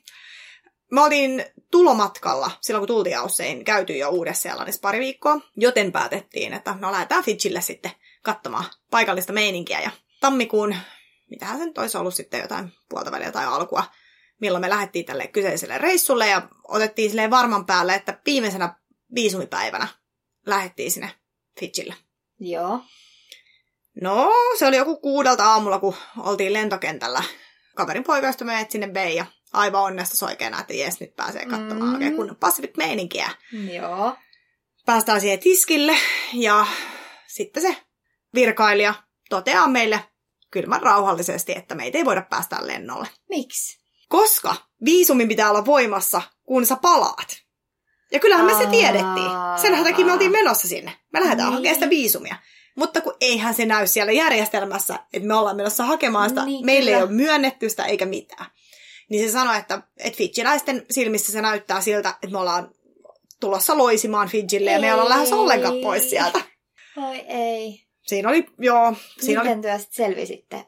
[0.91, 6.75] Mä olin tulomatkalla, silloin kun tultiin Aussein, käyty jo Uudessa-Seelannissa pari viikkoa, joten päätettiin, että
[6.79, 7.91] no lähdetään Fijille sitten
[8.23, 9.81] katsomaan paikallista meininkiä.
[9.81, 10.75] Ja tammikuun,
[11.29, 13.83] mitähän se nyt olisi ollut sitten jotain puolta väliä tai alkua,
[14.41, 18.75] milloin me lähdettiin tälle kyseiselle reissulle ja otettiin silleen varman päälle, että viimeisenä
[19.15, 19.87] viisumipäivänä
[20.45, 21.11] lähdettiin sinne
[21.59, 21.95] Fitchille.
[22.39, 22.79] Joo.
[24.01, 27.23] No, se oli joku kuudelta aamulla, kun oltiin lentokentällä.
[27.75, 31.93] Kaverin poikaista meidät sinne vei ja aivan onnesta soikeena, että jes, nyt pääsee katsomaan mm.
[31.93, 33.29] oikein kunnon Pacific meininkiä.
[33.73, 34.15] Joo.
[34.85, 35.97] Päästään siihen tiskille
[36.33, 36.67] ja
[37.27, 37.77] sitten se
[38.33, 38.93] virkailija
[39.29, 40.03] toteaa meille
[40.51, 43.07] kylmän rauhallisesti, että meitä ei voida päästä lennolle.
[43.29, 43.84] Miksi?
[44.09, 47.45] Koska viisumin pitää olla voimassa, kun sä palaat.
[48.11, 49.31] Ja kyllähän me se tiedettiin.
[49.61, 50.93] Sen takia me oltiin menossa sinne.
[51.13, 51.55] Me lähdetään niin.
[51.55, 52.35] hakemaan sitä viisumia.
[52.75, 56.91] Mutta kun eihän se näy siellä järjestelmässä, että me ollaan menossa hakemaan sitä, niin, meille
[56.91, 56.97] kyllä.
[56.97, 58.45] ei ole myönnetty sitä eikä mitään.
[59.09, 62.71] Niin se sanoi, että, että Fidjiläisten silmissä se näyttää siltä, että me ollaan
[63.39, 66.41] tulossa loisimaan Fidjille ja me ei olla lähes ollenkaan pois sieltä.
[66.97, 67.85] Oi ei.
[68.01, 68.93] Siinä oli, joo.
[69.19, 69.61] Siinä Miten oli...
[69.61, 70.65] työ sitten selvisitte?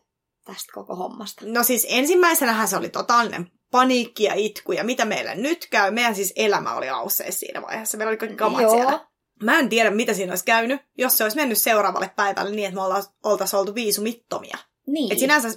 [0.47, 1.45] Tästä koko hommasta?
[1.45, 5.91] No siis ensimmäisenähän se oli totaalinen paniikki ja itku, ja mitä meillä nyt käy.
[5.91, 7.97] Meidän siis elämä oli ausseessa siinä vaiheessa.
[7.97, 8.71] Meillä oli kaikki kamat Joo.
[8.71, 9.07] siellä.
[9.43, 12.75] Mä en tiedä, mitä siinä olisi käynyt, jos se olisi mennyt seuraavalle päivälle niin, että
[12.75, 12.81] me
[13.23, 14.57] oltaisiin oltu viisumittomia.
[14.87, 15.11] Niin.
[15.11, 15.49] Et sinänsä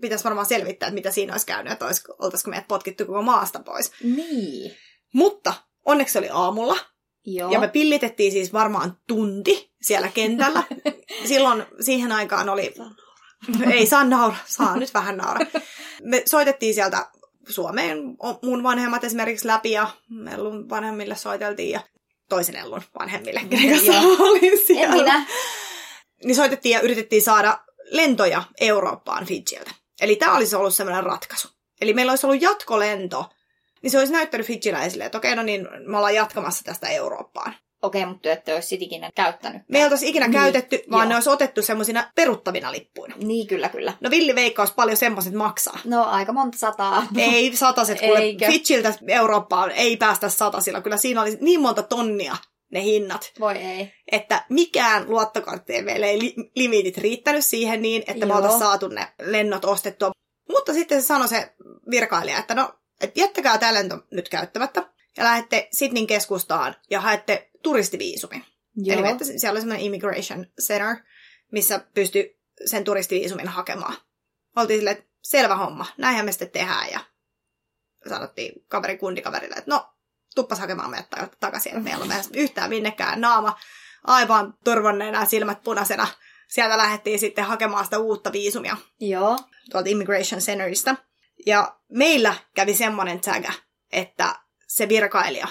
[0.00, 3.60] pitäisi varmaan selvittää, että mitä siinä olisi käynyt, että olisi, oltaisiko meidät potkittu koko maasta
[3.60, 3.92] pois.
[4.02, 4.76] Niin.
[5.12, 6.76] Mutta onneksi se oli aamulla.
[7.26, 7.52] Joo.
[7.52, 10.62] Ja me pillitettiin siis varmaan tunti siellä kentällä.
[11.28, 12.74] Silloin siihen aikaan oli
[13.72, 15.46] Ei saa naura, saa nyt vähän naura.
[16.02, 17.06] Me soitettiin sieltä
[17.48, 17.98] Suomeen
[18.42, 19.88] mun vanhemmat esimerkiksi läpi ja
[20.32, 21.80] Ellun vanhemmille soiteltiin ja
[22.28, 24.94] toisen Ellun vanhemmille, kenen kanssa olin siellä.
[24.94, 25.26] En minä.
[26.24, 27.58] Niin soitettiin ja yritettiin saada
[27.90, 29.70] lentoja Eurooppaan Fidjiltä.
[30.00, 31.48] Eli tämä olisi ollut semmoinen ratkaisu.
[31.80, 33.30] Eli meillä olisi ollut jatkolento,
[33.82, 37.54] niin se olisi näyttänyt Fidjiläisille, että okei, no niin, me ollaan jatkamassa tästä Eurooppaan.
[37.82, 39.62] Okei, mutta te ette olisi ikinä käyttänyt.
[39.68, 41.08] Me ei oltaisi ikinä niin, käytetty, vaan joo.
[41.08, 43.14] ne olisi otettu semmoisina peruttavina lippuina.
[43.18, 43.92] Niin, kyllä, kyllä.
[44.00, 45.78] No villi veikkaus paljon semmoiset maksaa.
[45.84, 47.06] No aika monta sataa.
[47.16, 50.80] Ei sataset, kuule Fitchiltä Eurooppaan ei päästä satasilla.
[50.80, 52.36] Kyllä siinä oli niin monta tonnia
[52.72, 53.32] ne hinnat.
[53.40, 53.92] Voi ei.
[54.12, 58.28] Että mikään luottokortti meille ei li- limitit riittänyt siihen niin, että Joo.
[58.28, 60.10] me oltaisiin saatu ne lennot ostettua.
[60.48, 61.54] Mutta sitten se sanoi se
[61.90, 64.84] virkailija, että no, et jättäkää tämä lento nyt käyttämättä
[65.16, 68.44] ja lähdette Sydneyn keskustaan ja haette turistiviisumin.
[68.76, 68.98] Joo.
[68.98, 70.96] Eli että siellä oli semmoinen immigration center,
[71.52, 73.96] missä pystyy sen turistiviisumin hakemaan.
[74.56, 76.90] Oltiin silleen, että selvä homma, näinhän me sitten tehdään.
[76.90, 77.00] Ja
[78.08, 79.94] sanottiin kaveri kundikaverille, että no,
[80.34, 81.08] tuppas hakemaan meidät
[81.40, 83.58] takaisin, että meillä on yhtään minnekään naama
[84.04, 86.06] aivan turvanneena silmät punaisena.
[86.48, 88.76] Sieltä lähdettiin sitten hakemaan sitä uutta viisumia.
[89.00, 89.38] Joo.
[89.70, 90.96] Tuolta Immigration Centerista.
[91.46, 93.52] Ja meillä kävi semmoinen tsägä,
[93.92, 94.34] että
[94.66, 95.48] se virkailija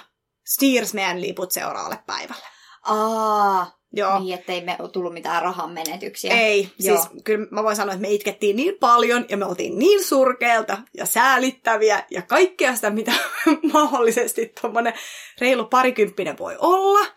[0.94, 2.46] meidän liput seuraavalle päivälle.
[2.84, 4.20] Aa, Joo.
[4.20, 6.34] Niin, ettei me tullut mitään rahan menetyksiä.
[6.34, 6.98] Ei, Joo.
[6.98, 10.78] siis kyllä mä voin sanoa, että me itkettiin niin paljon ja me oltiin niin surkeelta
[10.94, 13.12] ja säälittäviä ja kaikkea sitä, mitä
[13.74, 14.94] mahdollisesti tuommoinen
[15.42, 17.08] reilu parikymppinen voi olla.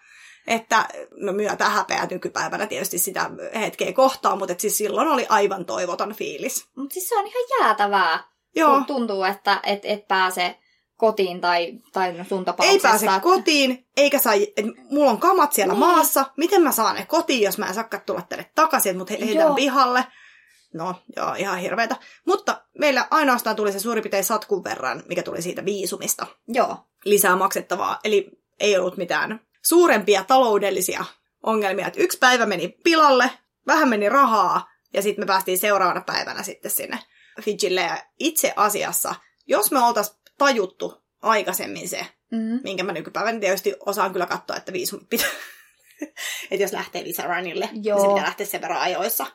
[0.46, 5.64] Että no myötä häpeä nykypäivänä tietysti sitä hetkeä kohtaa, mutta et siis silloin oli aivan
[5.64, 6.68] toivoton fiilis.
[6.76, 8.24] Mutta siis se on ihan jäätävää.
[8.56, 10.58] Joo, Kun tuntuu, että et, et pääse
[11.00, 12.88] kotiin tai, tai no sun ei tapauksessa.
[12.88, 15.78] pääse että- kotiin, eikä saa, et mulla on kamat siellä Niin.
[15.80, 19.26] maassa, miten mä saan ne kotiin, jos mä en saakaan tulla tänne takaisin, mutta he-
[19.26, 20.04] heitän pihalle.
[20.74, 21.96] No, joo, ihan hirveetä.
[22.26, 26.76] Mutta meillä ainoastaan tuli se suurin piirtein satkun verran, mikä tuli siitä viisumista Joo.
[27.04, 27.98] lisää maksettavaa.
[28.04, 31.04] Eli ei ollut mitään suurempia taloudellisia
[31.42, 31.86] ongelmia.
[31.86, 33.30] Et yksi päivä meni pilalle,
[33.66, 36.98] vähän meni rahaa, ja sitten me päästiin seuraavana päivänä sitten sinne
[37.42, 37.80] Fidjille.
[37.80, 39.14] Ja itse asiassa,
[39.46, 42.60] jos me oltaisiin tajuttu aikaisemmin se, Mm.
[42.64, 45.28] minkä mä nykypäivänä tietysti osaan kyllä katsoa, että viisumit pitää.
[46.50, 48.00] että jos lähtee lisärunnille, niin Joo.
[48.00, 49.26] se pitää lähteä sen verran ajoissa,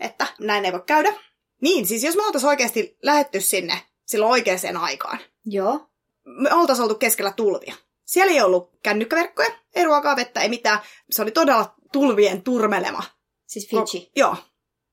[0.00, 1.12] että näin ei voi käydä.
[1.60, 5.90] Niin, siis jos me oltaisiin oikeasti lähetty sinne silloin oikeaan aikaan, Joo.
[6.24, 7.74] me oltaisiin oltu keskellä tulvia.
[8.04, 10.78] Siellä ei ollut kännykkäverkkoja, ei ruokaa, vettä, ei mitään.
[11.10, 13.02] Se oli todella tulvien turmelema.
[13.46, 14.10] Siis Fiji.
[14.16, 14.42] Joo, se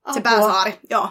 [0.03, 0.21] Apua.
[0.21, 1.09] pääsaari, joo.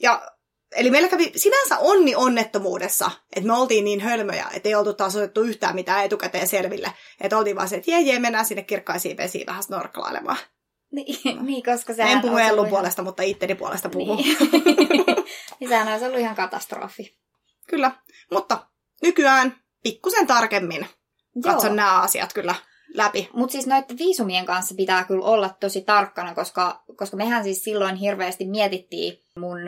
[0.00, 0.30] Ja,
[0.76, 5.16] eli meillä kävi sinänsä onni onnettomuudessa, että me oltiin niin hölmöjä, että ei oltu taas
[5.16, 6.92] otettu yhtään mitään etukäteen selville.
[7.20, 10.38] Että oltiin vaan se, että jee, jee, mennään sinne kirkkaisiin vesiin vähän snorklailemaan.
[10.92, 14.16] Niin, niin, koska se en puhu Ellun puolesta, mutta itteni puolesta puhun.
[14.16, 14.36] Niin.
[15.60, 17.18] niin sehän olisi ollut ihan katastrofi.
[17.66, 17.92] Kyllä,
[18.32, 18.66] mutta
[19.02, 20.86] nykyään pikkusen tarkemmin
[21.42, 22.54] katson nämä asiat kyllä
[22.94, 23.30] läpi.
[23.32, 27.96] Mutta siis noiden viisumien kanssa pitää kyllä olla tosi tarkkana, koska, koska mehän siis silloin
[27.96, 29.58] hirveästi mietittiin mun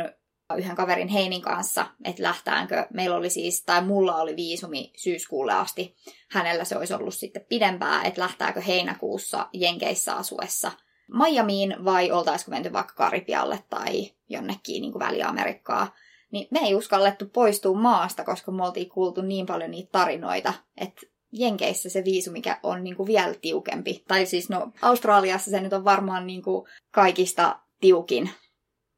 [0.59, 5.97] yhden kaverin Heinin kanssa, että lähtäänkö, meillä oli siis, tai mulla oli viisumi syyskuulle asti,
[6.29, 10.73] hänellä se olisi ollut sitten pidempää, että lähtääkö heinäkuussa Jenkeissä asuessa
[11.13, 15.95] Miamiin vai oltaisiko menty vaikka Karibialle tai jonnekin niin Väli-Amerikkaa.
[16.31, 21.01] Niin me ei uskallettu poistua maasta, koska me oltiin kuultu niin paljon niitä tarinoita, että
[21.33, 24.05] Jenkeissä se viisu, mikä on niin kuin vielä tiukempi.
[24.09, 28.31] Tai siis no Australiassa se nyt on varmaan niin kuin kaikista tiukin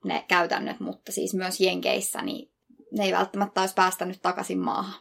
[0.04, 2.52] ne käytännöt, mutta siis myös Jenkeissä, niin
[2.92, 5.00] ne ei välttämättä olisi päästänyt takaisin maahan.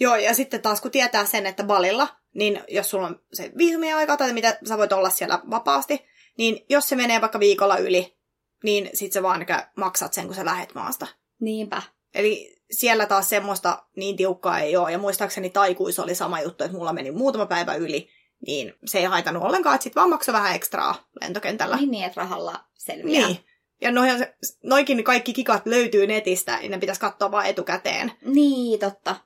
[0.00, 3.96] Joo, ja sitten taas kun tietää sen, että Balilla, niin jos sulla on se viisumien
[3.96, 6.04] aika tai mitä sä voit olla siellä vapaasti,
[6.38, 8.16] niin jos se menee vaikka viikolla yli,
[8.64, 11.06] niin sit sä vaan maksat sen, kun sä lähet maasta.
[11.40, 11.82] Niinpä.
[12.14, 14.92] Eli siellä taas semmoista niin tiukkaa ei ole.
[14.92, 18.08] Ja muistaakseni taikuissa oli sama juttu, että mulla meni muutama päivä yli,
[18.46, 21.76] niin se ei haitannut ollenkaan, että sit vaan maksoi vähän ekstraa lentokentällä.
[21.76, 23.26] Niin, niin, että rahalla selviää.
[23.26, 23.38] Niin.
[23.84, 28.12] Ja noihan se, noikin kaikki kikat löytyy netistä, niin ne pitäisi katsoa vaan etukäteen.
[28.24, 29.16] Niin, totta.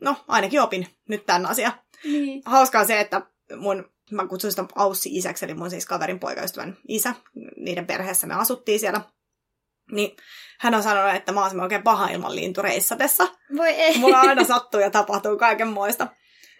[0.00, 1.72] No, ainakin opin nyt tämän asian.
[2.04, 2.42] Niin.
[2.44, 3.22] Hauskaa se, että
[3.56, 7.14] mun, mä kutsun sitä Aussi isäksi, eli mun siis kaverin poikaystävän isä,
[7.56, 9.00] niiden perheessä me asuttiin siellä.
[9.92, 10.16] Niin
[10.60, 13.28] hän on sanonut, että mä oon oikein paha ilman lintureissatessa.
[13.56, 13.98] Voi ei.
[13.98, 16.08] Mulla aina sattuu ja tapahtuu kaikenmoista.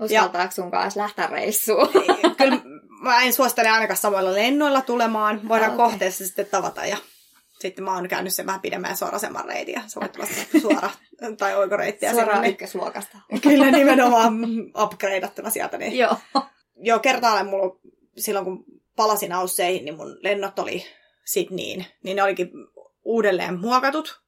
[0.00, 1.88] Uskaltaako sun kanssa lähteä reissuun?
[2.38, 2.58] Kyllä
[3.02, 5.48] mä en suosittele ainakaan samoilla lennoilla tulemaan.
[5.48, 5.87] Voidaan Ah, okay.
[5.90, 6.96] kohteessa sitten tavata ja
[7.61, 10.90] sitten mä oon käynyt sen vähän pidemmän ja suorasemman reitin ja sä voit vasta suora
[11.38, 13.18] tai oikoreittiä Suoraan ykkösluokasta.
[13.42, 14.34] Kyllä nimenomaan
[14.82, 15.78] upgradeattuna sieltä.
[15.78, 15.98] Niin.
[15.98, 16.16] Joo.
[16.76, 17.76] Joo, kertaalleen mulla
[18.16, 18.64] silloin kun
[18.96, 20.87] palasin Ausseihin, niin mun lennot oli
[21.24, 22.50] Sydneyin, niin ne olikin
[23.04, 24.20] uudelleen muokatut.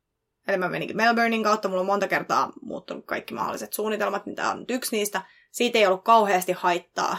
[0.48, 4.50] Eli mä meninkin Melbournein kautta, mulla on monta kertaa muuttunut kaikki mahdolliset suunnitelmat, niin tää
[4.50, 5.22] on nyt yksi niistä.
[5.50, 7.18] Siitä ei ollut kauheasti haittaa.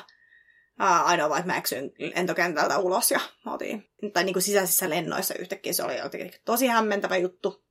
[0.80, 4.90] Ää, ainoa vaan, että mä eksyin lentokentältä ulos ja mä otin, tai niin kuin sisäisissä
[4.90, 7.66] lennoissa yhtäkkiä se oli jotenkin tosi hämmentävä juttu.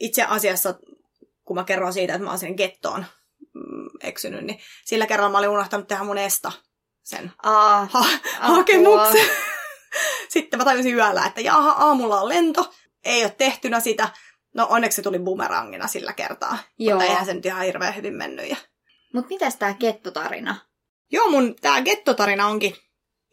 [0.00, 0.74] Itse asiassa,
[1.44, 3.06] kun mä kerron siitä, että mä oon sinne gettoon
[3.54, 6.52] mm, eksynyt, niin sillä kerralla mä olin unohtanut tehdä mun esta
[7.02, 9.26] sen Aa, ha- hakemuksen.
[10.28, 14.08] Sitten mä tajusin yöllä, että jaha, aamulla on lento, ei ole tehtynä sitä.
[14.54, 16.58] No onneksi se tuli bumerangina sillä kertaa.
[16.78, 16.98] Joo.
[16.98, 18.50] Mutta eihän se nyt ihan hirveän hyvin mennyt.
[18.50, 18.56] Ja...
[19.12, 20.56] Mut mitäs tää kettotarina?
[21.12, 22.76] Joo, mun tää gettotarina onkin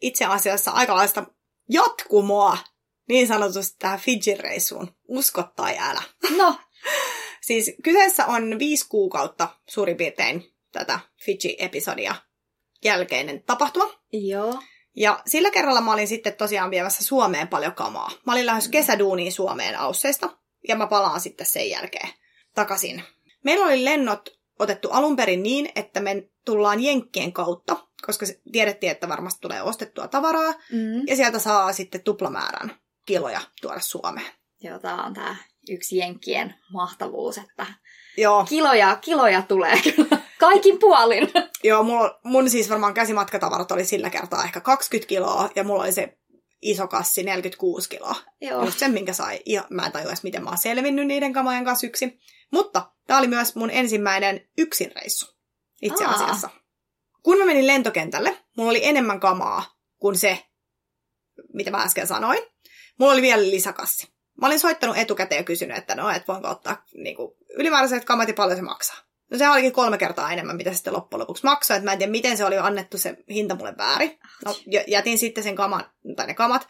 [0.00, 1.26] itse asiassa aikalaista
[1.68, 2.58] jatkumoa
[3.08, 4.88] niin sanotusti tähän Fiji-reissuun.
[5.08, 6.02] Usko tai älä.
[6.36, 6.56] No,
[7.40, 12.14] Siis kyseessä on viisi kuukautta suurin piirtein tätä Fiji-episodia
[12.84, 13.94] jälkeinen tapahtuma.
[14.12, 14.62] joo.
[14.96, 18.10] Ja sillä kerralla mä olin sitten tosiaan viemässä Suomeen paljon kamaa.
[18.26, 20.36] Mä olin lähes kesäduuniin Suomeen Ausseista,
[20.68, 22.08] ja mä palaan sitten sen jälkeen
[22.54, 23.02] takaisin.
[23.44, 29.08] Meillä oli lennot otettu alun perin niin, että me tullaan Jenkkien kautta, koska tiedettiin, että
[29.08, 31.06] varmasti tulee ostettua tavaraa, Mm.
[31.06, 32.74] ja sieltä saa sitten tuplamäärän
[33.06, 34.32] kiloja tuoda Suomeen.
[34.60, 35.36] Joo, tää on tää
[35.70, 37.66] yksi jenkkien mahtavuus, että
[38.16, 40.18] Joo, kiloja, kiloja tulee kyllä.
[40.38, 41.28] Kaikin puolin.
[41.64, 45.92] Joo, mulla, mun siis varmaan käsimatkatavarat oli sillä kertaa ehkä 20 kiloa, ja mulla oli
[45.92, 46.18] se
[46.62, 48.14] iso kassi 46 kiloa.
[48.40, 48.64] Joo.
[48.64, 49.40] Just sen, minkä sai.
[49.46, 52.20] Ja mä en tajua edes, miten mä oon selvinnyt niiden kamojen kanssa yksin.
[52.52, 55.36] Mutta tää oli myös mun ensimmäinen yksinreissu.
[55.82, 56.10] Itse Aa.
[56.14, 56.50] asiassa.
[57.22, 60.44] Kun mä menin lentokentälle, mulla oli enemmän kamaa kuin se,
[61.52, 62.38] mitä mä äsken sanoin.
[62.98, 64.08] Mulla oli vielä lisäkassi.
[64.40, 68.28] Mä olin soittanut etukäteen ja kysynyt, että no, et voinko ottaa niin kuin, ylimääräiset kamat
[68.28, 68.96] ja paljon se maksaa.
[69.30, 71.76] No se olikin kolme kertaa enemmän, mitä se sitten loppujen lopuksi maksoi.
[71.76, 74.18] Että mä en tiedä, miten se oli annettu se hinta mulle väärin.
[74.44, 74.54] No,
[74.86, 76.68] jätin sitten sen kaman, tai ne kamat.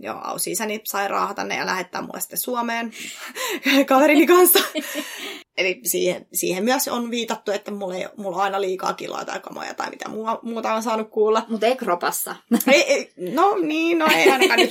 [0.00, 2.92] Joo, ausi-isäni sai raahata ne ja lähettää mulle sitten Suomeen
[3.88, 4.58] kaverini kanssa.
[5.58, 9.40] Eli siihen, siihen myös on viitattu, että mulla, ei, mulla on aina liikaa kiloa tai
[9.40, 11.46] kamoja tai mitä mua, muuta on saanut kuulla.
[11.48, 12.36] Mutta ei kropassa.
[12.72, 14.70] Ei, ei, no niin, no ei ainakaan nyt.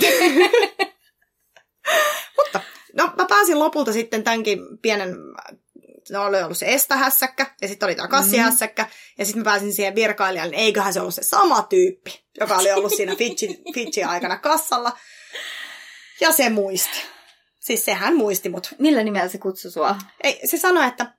[2.37, 2.59] Mutta
[2.97, 5.15] no, mä pääsin lopulta sitten tämänkin pienen,
[6.11, 8.89] no oli ollut se estähässäkkä ja sitten oli tämä kassihässäkkä mm.
[9.17, 12.71] ja sitten mä pääsin siihen virkailijalle, niin eiköhän se ollut se sama tyyppi, joka oli
[12.71, 14.97] ollut siinä Fitchi, Fitchi aikana kassalla.
[16.19, 16.97] Ja se muisti.
[17.59, 18.75] Siis sehän muisti mut.
[18.79, 19.95] Millä nimellä se kutsui sua?
[20.23, 21.13] Ei, se sanoi, että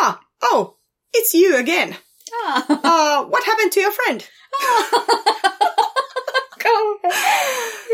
[0.00, 0.20] ah,
[0.52, 0.80] oh,
[1.16, 1.96] it's you again.
[2.44, 4.20] Ah, Uh, what happened to your friend?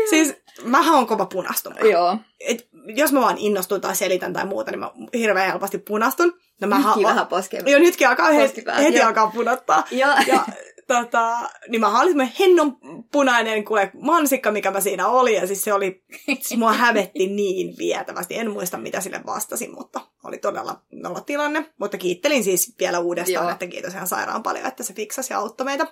[0.09, 1.89] Siis mähän on kova punastumaan.
[1.89, 2.17] Joo.
[2.39, 6.33] Et jos mä vaan innostun tai selitän tai muuta, niin mä hirveän helposti punastun.
[6.61, 7.67] No mä Nytkin vähän poskeen.
[7.67, 9.07] Jo nytkin alkaa heti, heti joo.
[9.07, 9.83] alkaa punottaa.
[9.91, 10.13] Joo.
[10.27, 10.45] Ja
[10.87, 12.77] tota, niin mä olin semmoinen hennon
[13.11, 15.35] punainen kuule mansikka, mikä mä siinä oli.
[15.35, 18.37] Ja siis se oli, siis mua hävetti niin vietävästi.
[18.37, 21.65] En muista, mitä sille vastasin, mutta oli todella nolla tilanne.
[21.79, 23.51] Mutta kiittelin siis vielä uudestaan, Joo.
[23.51, 25.87] että kiitos ihan sairaan paljon, että se fiksasi ja auttoi meitä.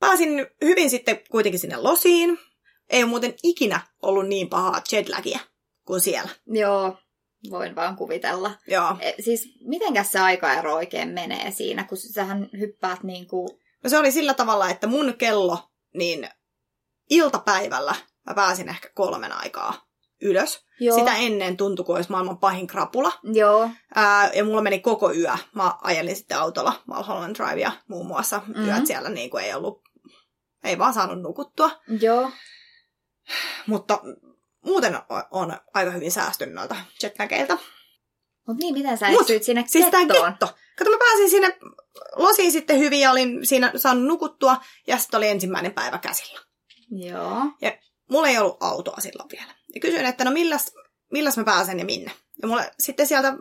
[0.00, 2.38] Pääsin hyvin sitten kuitenkin sinne losiin.
[2.90, 5.38] Ei ole muuten ikinä ollut niin pahaa jetlagia
[5.84, 6.30] kuin siellä.
[6.46, 6.96] Joo,
[7.50, 8.50] voin vaan kuvitella.
[8.66, 8.96] Joo.
[9.00, 13.48] E, siis mitenkäs se aikaero oikein menee siinä, kun sähän hyppäät niin kuin...
[13.84, 15.58] No se oli sillä tavalla, että mun kello,
[15.94, 16.28] niin
[17.10, 17.94] iltapäivällä
[18.26, 19.88] mä pääsin ehkä kolmen aikaa
[20.22, 20.64] ylös.
[20.80, 20.98] Joo.
[20.98, 23.12] Sitä ennen tuntui, kuin olisi maailman pahin krapula.
[23.22, 25.32] Joo, Ää, ja mulla meni koko yö.
[25.54, 28.38] Mä ajelin sitten autolla Valholland Drivea muun muassa.
[28.38, 28.50] Mhm.
[28.50, 28.68] Mm-hmm.
[28.68, 29.82] Yöt siellä niin kuin ei ollut,
[30.64, 31.70] ei vaan saanut nukuttua.
[32.00, 32.30] joo.
[33.66, 34.00] Mutta
[34.64, 34.98] muuten
[35.30, 37.58] on, aika hyvin säästynyt noilta jetlageilta.
[38.46, 40.32] Mutta niin, miten sä Mut, sinne Siis kettoon?
[40.32, 40.54] ketto.
[40.78, 41.58] Kato, mä pääsin sinne
[42.16, 44.56] losiin sitten hyvin ja olin siinä saanut nukuttua.
[44.86, 46.40] Ja sitten oli ensimmäinen päivä käsillä.
[46.90, 47.42] Joo.
[48.10, 49.54] mulla ei ollut autoa silloin vielä.
[49.74, 50.74] Ja kysyin, että no milläs,
[51.12, 52.12] milläs mä pääsen ja minne.
[52.42, 53.32] Ja mulle, sitten sieltä,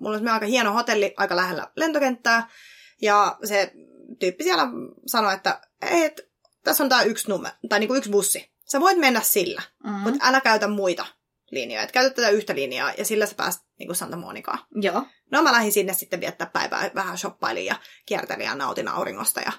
[0.00, 2.48] mulla oli aika hieno hotelli aika lähellä lentokenttää.
[3.02, 3.72] Ja se
[4.18, 4.68] tyyppi siellä
[5.06, 6.30] sanoi, että ei, et,
[6.64, 8.53] tässä on tää yksi, nume, tai niinku yksi bussi.
[8.72, 10.00] Sä voit mennä sillä, Mm-hmm.
[10.00, 11.06] mutta älä käytä muita
[11.50, 11.82] linjoja.
[11.82, 14.58] Et käytä tätä yhtä linjaa ja sillä sä pääset niinku Santa Monicaan.
[14.74, 15.06] Joo.
[15.30, 19.52] No mä lähdin sinne sitten viettää päivää, vähän shoppailin ja kiertelin ja nautin auringosta ja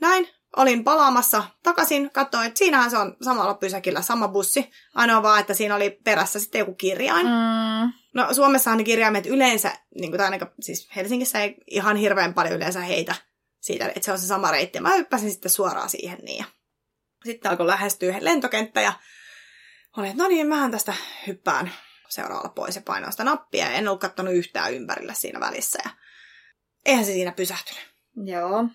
[0.00, 0.28] näin.
[0.56, 4.70] Olin palaamassa takaisin, katsoin, että siinähän se on samalla pysäkillä sama bussi.
[4.94, 7.26] Ainoa vaan, että siinä oli perässä sitten joku kirjain.
[7.26, 7.92] Mm.
[8.14, 12.54] No Suomessahan ne kirjaimet yleensä, niin kuin, tai ainakaan, siis Helsingissä ei ihan hirveän paljon
[12.56, 13.14] yleensä heitä
[13.60, 14.80] siitä, että se on se sama reitti.
[14.80, 16.38] Mä hyppäsin sitten suoraan siihen niin.
[16.38, 16.44] Ja
[17.24, 18.92] sitten alkoi lähestyä lentokenttä ja
[19.96, 20.94] olin, että no niin, mähän tästä
[21.26, 21.72] hyppään
[22.08, 23.64] seuraavalla pois ja painoin sitä nappia.
[23.64, 25.78] Ja en ollut katsonut yhtään ympärillä siinä välissä.
[25.84, 25.90] Ja
[26.84, 27.84] eihän se siinä pysähtynyt.
[28.24, 28.68] Joo.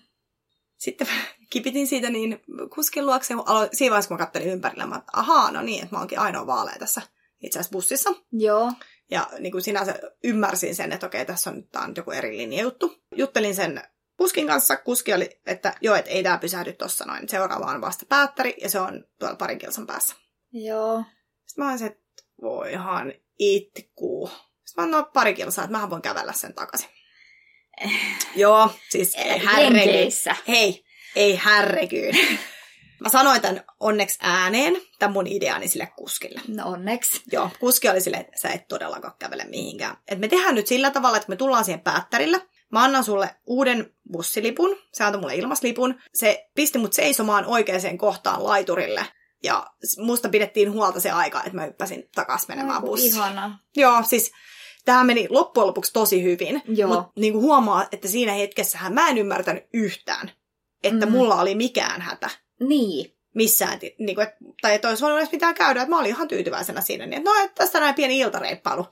[0.78, 1.12] Sitten mä
[1.52, 2.40] kipitin siitä niin
[2.74, 3.34] kuskin luokse.
[3.46, 6.18] Aloin, siinä vaiheessa, kun mä kattelin ympärillä, mä että ahaa, no niin, että mä oonkin
[6.18, 7.02] ainoa vaalea tässä
[7.40, 8.10] itse asiassa bussissa.
[8.32, 8.72] Joo.
[9.10, 12.62] Ja niin kuin sinänsä ymmärsin sen, että okei, tässä on tää on joku eri linja
[12.62, 13.02] juttu.
[13.16, 13.82] Juttelin sen
[14.20, 14.76] kuskin kanssa.
[14.76, 17.28] Kuski oli, että joo, että ei tämä pysähdy tossa noin.
[17.28, 20.14] Seuraava on vasta päättäri ja se on tuolla parin kilsan päässä.
[20.52, 21.04] Joo.
[21.46, 24.30] Sitten mä olin se, että voihan itkuu.
[24.64, 26.88] Sitten mä no pari kilsaa, että mähän voin kävellä sen takaisin.
[28.36, 29.76] joo, siis ei härrekyyn.
[29.76, 30.36] Jenkeissä.
[30.48, 30.84] Hei,
[31.16, 32.14] ei härrekyyn.
[33.00, 36.40] Mä sanoin tämän onneksi ääneen, tämän mun ideani sille kuskille.
[36.48, 37.22] No onneksi.
[37.32, 39.96] Joo, kuski oli silleen, että sä et todellakaan kävele mihinkään.
[40.08, 42.40] Et me tehdään nyt sillä tavalla, että me tullaan siihen päättärillä.
[42.72, 46.00] Mä annan sulle uuden bussilipun, se antoi mulle ilmaslipun.
[46.14, 49.06] Se pisti mut seisomaan oikeaan kohtaan laiturille.
[49.42, 49.66] Ja
[49.98, 53.14] musta pidettiin huolta se aika, että mä hyppäsin takas menemään bussiin.
[53.14, 53.58] Ihana.
[53.76, 54.32] Joo, siis
[54.84, 56.62] tämä meni loppujen lopuksi tosi hyvin.
[56.68, 56.88] Joo.
[56.88, 60.30] Mutta niin kuin huomaa, että siinä hetkessähän mä en ymmärtänyt yhtään,
[60.84, 61.12] että Mm.
[61.12, 62.30] mulla oli mikään hätä
[62.60, 63.16] Niin.
[63.34, 64.26] missään, niin kuin,
[64.62, 67.30] tai että olisi voinut edes mitään käydä, että mä olin ihan tyytyväisenä siinä, niin että
[67.30, 68.86] no, että tästä näin pieni iltareippailu,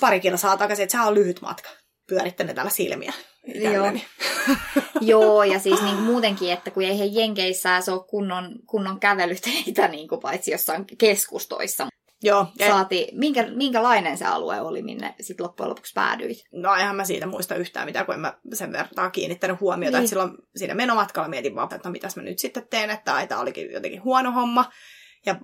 [0.00, 1.68] pari kilsaa takaisin, että sehän on lyhyt matka.
[2.12, 3.12] Pyörittänyt täällä silmiä.
[3.54, 3.86] Joo.
[5.00, 9.88] Joo, ja siis niin muutenkin, että kun ei he Jenkeissä se ole kunnon, kunnon kävelyteitä,
[9.88, 11.86] niin kuin paitsi jossain keskustoissa.
[12.22, 12.46] Joo.
[12.58, 16.44] Ja, Saati, minkä, minkälainen se alue oli, minne sit loppujen lopuksi päädyit?
[16.52, 19.96] no eihän mä siitä muista yhtään mitään, kun en mä sen verran kiinnittänyt huomiota.
[19.96, 20.04] Niin.
[20.04, 23.26] Että silloin siinä menomatkalla mietin vaan, että no mitäs mä nyt sitten teen, että ai,
[23.26, 24.70] tää olikin jotenkin huono homma.
[25.26, 25.36] Ja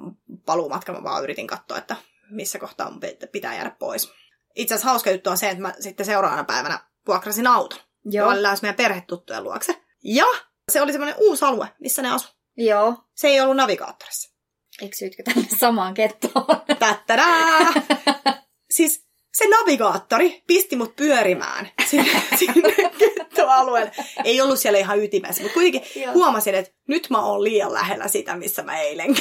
[0.47, 1.97] paluumatkalla mä vaan yritin katsoa, että
[2.31, 4.13] missä kohtaa mun pit- pitää jäädä pois.
[4.59, 7.79] Itse asiassa hauska juttu on se, että mä sitten seuraavana päivänä vuokrasin auton.
[8.05, 8.27] Joo.
[8.27, 9.83] Mä olin lähes meidän perhetuttujen luokse.
[10.05, 10.27] Ja
[10.73, 12.29] se oli semmoinen uusi alue, missä ne asu.
[12.57, 12.95] Joo.
[13.15, 14.35] Se ei ollut navigaattorissa.
[14.83, 16.63] Eksyytkö tänne samaan kettoon?
[16.79, 17.73] Tättädää!
[18.77, 23.93] siis se navigaattori pisti mut pyörimään sinne, sinne kettoalueelle.
[24.25, 26.13] Ei ollut siellä ihan ytimessä, mutta kuitenkin Joo.
[26.13, 29.15] huomasin, että nyt mä oon liian lähellä sitä, missä mä eilen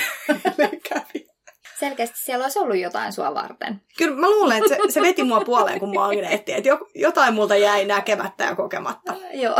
[0.89, 1.27] kävin.
[1.79, 3.81] Selkeästi siellä olisi ollut jotain sua varten.
[3.97, 7.55] Kyllä mä luulen, että se, se veti mua puoleen kuin magneetti, että jo- jotain multa
[7.55, 9.13] jäi näkemättä ja kokematta.
[9.43, 9.55] Joo.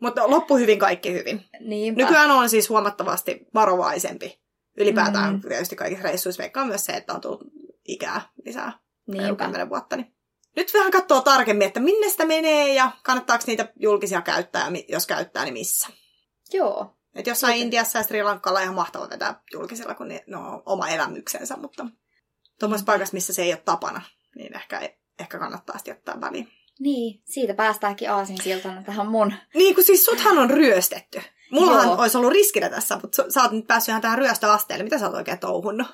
[0.00, 1.44] Mutta loppu hyvin, kaikki hyvin.
[1.60, 2.02] Niinpä.
[2.02, 4.40] Nykyään on siis huomattavasti varovaisempi.
[4.76, 5.40] Ylipäätään Mm.
[5.40, 7.40] tietysti kaikissa reissuissa veikkaa myös se, että on tullut
[7.88, 8.72] ikää lisää
[9.06, 9.44] Niinpä.
[9.44, 9.96] kymmenen vuotta.
[9.96, 10.14] Niin.
[10.56, 15.44] Nyt vähän katsoo tarkemmin, että minne sitä menee ja kannattaako niitä julkisia käyttää, jos käyttää,
[15.44, 15.88] niin missä.
[16.52, 16.96] Joo.
[17.14, 17.64] Et jossain Miten?
[17.64, 21.56] Intiassa ja Sri Lankalla on ihan mahtava vetää julkisilla, kun ne, ne on oma elämyksensä,
[21.56, 21.86] mutta
[22.58, 24.02] tuommoisessa paikassa, missä se ei ole tapana,
[24.34, 24.80] niin ehkä,
[25.18, 26.48] ehkä kannattaa sitten ottaa väliin.
[26.78, 29.32] Niin, siitä päästäänkin aasinsiltana tähän mun.
[29.54, 31.22] Niin kuin siis suthan on ryöstetty.
[31.50, 31.96] Mullahan Joo.
[32.00, 34.84] olisi ollut riskinä tässä, mutta sä oot nyt päässyt ihan tähän ryöstöasteelle.
[34.84, 35.86] Mitä sä oot oikein touhunnut?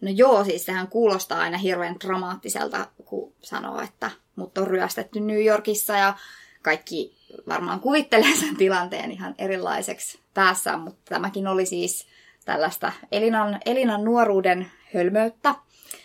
[0.00, 5.44] No joo, siis sehän kuulostaa aina hirveän dramaattiselta, kun sanoo, että mut on ryöstetty New
[5.44, 6.14] Yorkissa ja
[6.62, 7.16] kaikki
[7.48, 12.06] varmaan kuvittelee sen tilanteen ihan erilaiseksi päässään, mutta tämäkin oli siis
[12.44, 15.54] tällaista Elinan, Elinan nuoruuden hölmöyttä.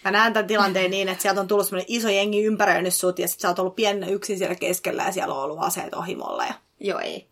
[0.03, 3.27] Mä näen tämän tilanteen niin, että sieltä on tullut semmoinen iso jengi ympäröinyt sut ja
[3.27, 6.45] sit sä oot ollut pienenä yksin siellä keskellä ja siellä on ollut aseet ohimolla.
[6.45, 7.27] Ja Joo, ei.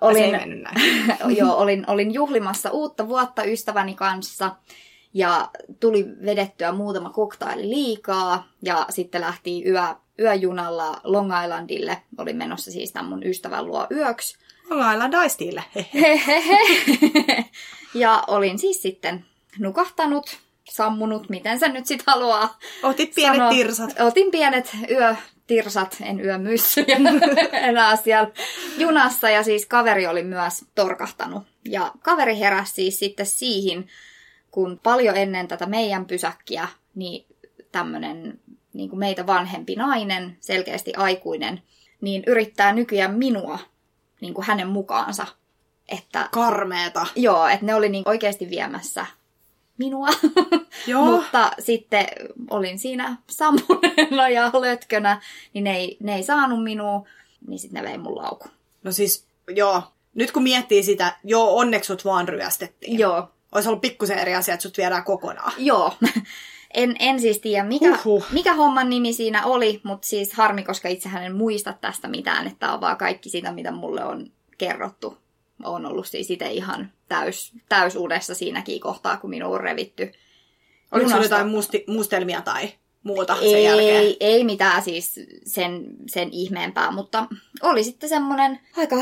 [0.00, 0.16] olin...
[0.16, 0.64] se ei näin.
[1.38, 4.56] joo, olin, olin juhlimassa uutta vuotta ystäväni kanssa
[5.14, 9.82] ja tuli vedettyä muutama koktaili liikaa ja sitten lähti yö,
[10.18, 12.02] yöjunalla Long Islandille.
[12.18, 14.36] Olin menossa siis tämän mun ystävän luo yöksi.
[14.70, 15.64] Ollaan daistille.
[17.94, 19.24] ja olin siis sitten
[19.58, 20.38] nukahtanut,
[20.70, 23.50] sammunut, miten se nyt sit haluaa Otit pienet sanoa.
[23.50, 24.00] tirsat.
[24.00, 26.96] Otin pienet yötirsat, en yömyssyjä
[27.52, 28.30] enää siellä
[28.78, 29.30] junassa.
[29.30, 31.42] Ja siis kaveri oli myös torkahtanut.
[31.64, 33.88] Ja kaveri heräsi siis sitten siihen,
[34.52, 37.26] kun paljon ennen tätä meidän pysäkkiä, niin
[37.72, 38.40] tämmöinen
[38.72, 41.62] niin kuin meitä vanhempi nainen, selkeästi aikuinen,
[42.00, 43.58] niin yrittää nykyään minua
[44.20, 45.26] niin kuin hänen mukaansa.
[45.88, 47.06] Että Karmeeta.
[47.16, 49.06] joo, että ne oli niin oikeasti viemässä
[49.78, 50.08] minua.
[50.86, 51.04] Joo.
[51.04, 52.06] Mutta sitten
[52.50, 55.20] olin siinä sammuneena ja lötkönä,
[55.52, 57.08] niin ne ei, ne ei saanut minua,
[57.46, 58.50] niin sitten ne vei mun laukun.
[58.82, 59.82] No siis, joo.
[60.14, 62.98] Nyt kun miettii sitä, joo, onneksi sut vaan ryöstettiin.
[62.98, 65.52] Joo, Olisi ollut pikkusen eri asia, että sut viedään kokonaan.
[65.58, 65.92] joo.
[66.74, 68.26] En, en siis tiedä, mikä, Huhhuh.
[68.32, 72.72] mikä homman nimi siinä oli, mutta siis harmi, koska itsehän en muista tästä mitään, että
[72.72, 74.26] on vaan kaikki sitä, mitä mulle on
[74.58, 75.18] kerrottu.
[75.62, 80.12] On ollut siis itse ihan täys, täysuudessa siinäkin kohtaa, kun minua on revitty
[80.92, 81.24] Oliko junasta.
[81.24, 84.14] jotain musti, mustelmia tai muuta sen ei, jälkeen?
[84.20, 87.26] ei mitään siis sen, sen ihmeempää, mutta
[87.62, 88.96] oli sitten semmoinen aika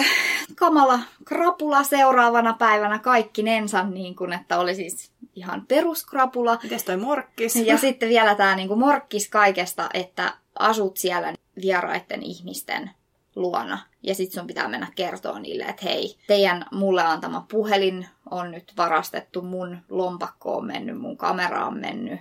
[0.54, 6.58] kamala krapula seuraavana päivänä kaikki nensa, niin kuin, että oli siis ihan peruskrapula.
[6.62, 7.56] Mites toi morkkis?
[7.56, 12.90] Ja sitten vielä tämä niin morkkis kaikesta, että asut siellä vieraiden ihmisten
[13.36, 13.78] luona.
[14.02, 18.72] Ja sitten sun pitää mennä kertoa niille, että hei, teidän mulle antama puhelin on nyt
[18.76, 22.20] varastettu, mun lompakko on mennyt, mun kamera on mennyt,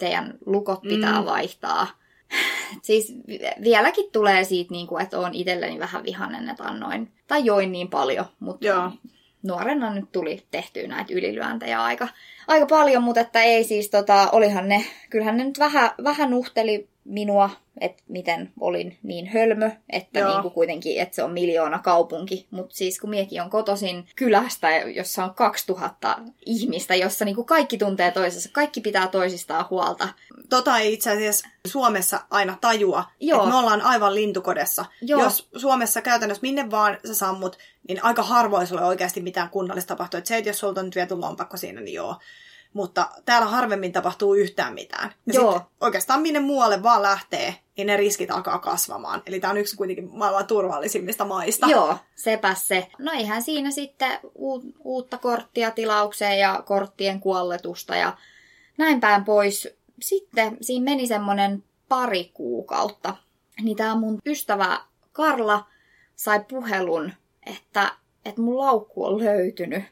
[0.00, 1.24] teidän lukot pitää Mm.
[1.26, 1.86] vaihtaa.
[2.82, 7.44] Siis vi- vieläkin tulee siitä, niin kuin, että on itselleni vähän vihanen, että annoin, tai
[7.44, 8.90] join niin paljon, mutta Joo.
[9.42, 12.08] nuorena nyt tuli tehtyä näitä ylilyöntejä aika,
[12.48, 16.88] aika paljon, mutta että ei siis, tota, olihan ne, kyllähän ne nyt vähän, vähän nuhteli
[17.10, 20.32] minua, että miten olin niin hölmö, että Joo.
[20.32, 22.46] niin kuin kuitenkin, että se on miljoona kaupunki.
[22.50, 27.78] Mutta siis kun miekin on kotoisin kylästä, jossa on 2000 ihmistä, jossa niin kuin kaikki
[27.78, 30.08] tuntee toisensa, kaikki pitää toisistaan huolta.
[30.48, 33.38] Tota ei itse asiassa Suomessa aina tajua, Joo.
[33.38, 34.84] että me ollaan aivan lintukodessa.
[35.02, 35.22] Joo.
[35.22, 37.58] Jos Suomessa käytännössä minne vaan sä sammut,
[37.88, 40.18] niin aika harvoin sulla oikeasti mitään kunnollista tapahtuu.
[40.18, 42.16] Et se, että jos sulta on nyt viety lompakko siinä, niin joo.
[42.72, 45.12] Mutta täällä harvemmin tapahtuu yhtään mitään.
[45.26, 45.52] Ja Joo.
[45.52, 49.22] sit oikeastaan minne muualle vaan lähtee, niin ne riskit alkaa kasvamaan.
[49.26, 51.66] Eli tämä on yksi kuitenkin maailman turvallisimmista maista.
[51.66, 52.88] Joo, sepäs se.
[52.98, 58.16] No eihän siinä sitten u- uutta korttia tilaukseen ja korttien kuolletusta ja
[58.78, 59.68] näin päin pois.
[60.00, 63.16] Sitten siinä meni semmoinen pari kuukautta.
[63.62, 64.80] Niin tämä mun ystävä
[65.12, 65.66] Karla
[66.16, 67.12] sai puhelun,
[67.46, 67.92] että,
[68.24, 69.82] että mun laukku on löytynyt.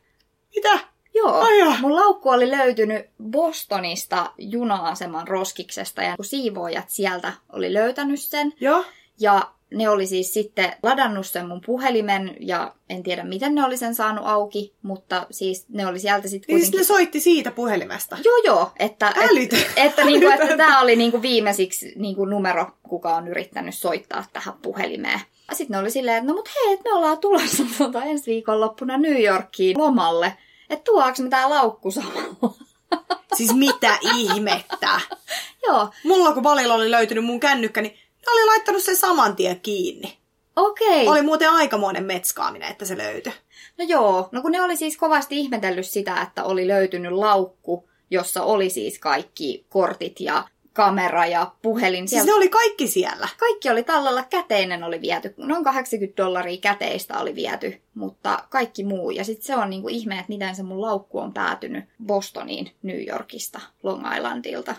[0.55, 0.79] Mitä?
[1.19, 1.75] Joo, joo.
[1.81, 8.53] mun laukku oli löytynyt Bostonista juna-aseman roskiksesta ja kun siivoojat sieltä oli löytänyt sen.
[8.61, 8.85] Joo.
[9.21, 13.77] Ja ne oli siis sitten ladannut sen mun puhelimen ja en tiedä miten ne oli
[13.77, 16.79] sen saanut auki, mutta siis ne oli sieltä sitten Niin siis kuitenkin...
[16.81, 18.17] ne soitti siitä puhelimesta.
[18.25, 18.73] Joo, joo.
[18.79, 19.57] Että, Älytö.
[19.57, 24.55] että, että, niinku, että tämä oli niinku viimeisiksi niinku numero, kuka on yrittänyt soittaa tähän
[24.63, 25.21] puhelimeen.
[25.53, 28.99] Sitten ne oli silleen, että no mut hei, et me ollaan tulossa tuota ensi viikonloppuna
[28.99, 30.33] New Yorkiin lomalle.
[30.71, 32.55] Että tuoks me tää laukku samalla?
[33.37, 35.01] Siis mitä ihmettä.
[35.67, 37.93] joo, Mulla kun Valilla oli löytynyt mun kännykkä, niin
[38.27, 40.19] ne oli laittanut sen saman tien kiinni.
[40.57, 41.09] okei.
[41.09, 43.33] Oli muuten aikamoinen metskaaminen, että se löytyi.
[43.79, 48.43] No joo, no kun ne oli siis kovasti ihmetellyt sitä, että oli löytynyt laukku, jossa
[48.43, 50.45] oli siis kaikki kortit ja
[50.79, 52.09] kamera ja puhelin.
[52.09, 53.29] Siis ne oli kaikki siellä.
[53.39, 59.11] Kaikki oli tallella, käteinen oli viety, noin 80 dollaria käteistä oli viety, mutta kaikki muu.
[59.11, 63.09] Ja sitten se on niinku ihme, että miten se mun laukku on päätynyt Bostoniin, New
[63.09, 64.75] Yorkista, Long Islandilta.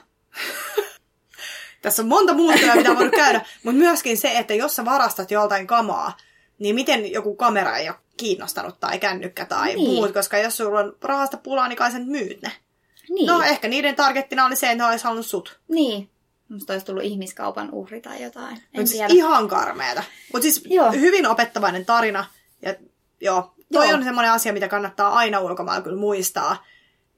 [1.81, 3.45] Tässä on monta muuttua, mitä voinut käydä.
[3.63, 6.17] Mutta myöskin se, että jos sä varastat joltain kamaa,
[6.59, 9.89] niin miten joku kamera ei ole kiinnostanut tai kännykkä tai niin.
[9.89, 12.51] muut, koska jos sulla on rahasta pulaa, niin kai sen myyt ne.
[13.09, 15.59] Niin, No ehkä niiden targettina oli se, että ne olisi halunnut sut.
[15.67, 16.09] niin.
[16.49, 18.63] Musta olisi tullut ihmiskaupan uhri tai jotain.
[18.73, 19.13] En siis tiedä.
[19.13, 20.03] ihan karmeeta.
[20.33, 20.91] Mutta siis Joo.
[20.91, 22.25] hyvin opettavainen tarina.
[22.61, 22.75] Ja
[23.21, 23.97] joo, toi Joo.
[23.97, 26.65] on semmoinen asia, mitä kannattaa aina ulkomailla kyllä muistaa.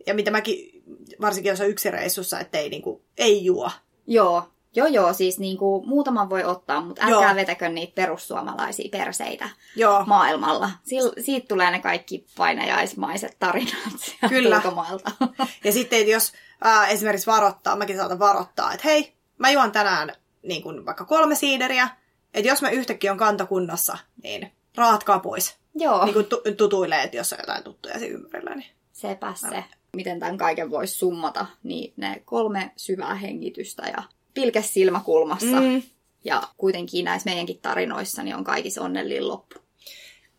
[0.08, 0.84] Ja mitä mäkin,
[1.22, 3.72] varsinkin jos on yksi reissussa, että ei, niinku, ei juo.
[4.08, 7.36] Joo, joo, joo, siis niinku, muutaman voi ottaa, mutta älkää Joo.
[7.36, 10.70] vetäkö niitä perussuomalaisia perseitä Joo, maailmalla.
[10.90, 13.74] Sil- siitä tulee ne kaikki painajaismaiset tarinat
[14.30, 14.56] Kyllä.
[14.56, 15.12] ulkomailta.
[15.64, 20.14] Ja sitten jos ää, esimerkiksi varoittaa, mäkin saatan varoittaa, että hei, mä juon tänään
[20.44, 21.90] niin kuin vaikka kolme siideriä,
[22.34, 25.56] että jos mä yhtäkkiä on kantokunnassa, niin raatkaa pois.
[25.76, 26.06] joo.
[26.06, 28.56] Niin kuin tu- tutuilee, että jos on jotain tuttuja siinä ympärillä.
[28.56, 28.70] Niin.
[28.92, 29.64] Sepä se.
[29.96, 34.04] Miten tämän kaiken voisi summata, niin ne kolme syvää hengitystä ja
[34.34, 35.62] pilke silmäkulmassa.
[35.62, 35.82] Mm,
[36.24, 39.56] Ja kuitenkin näissä meidänkin tarinoissa niin on kaikissa onnellin loppu.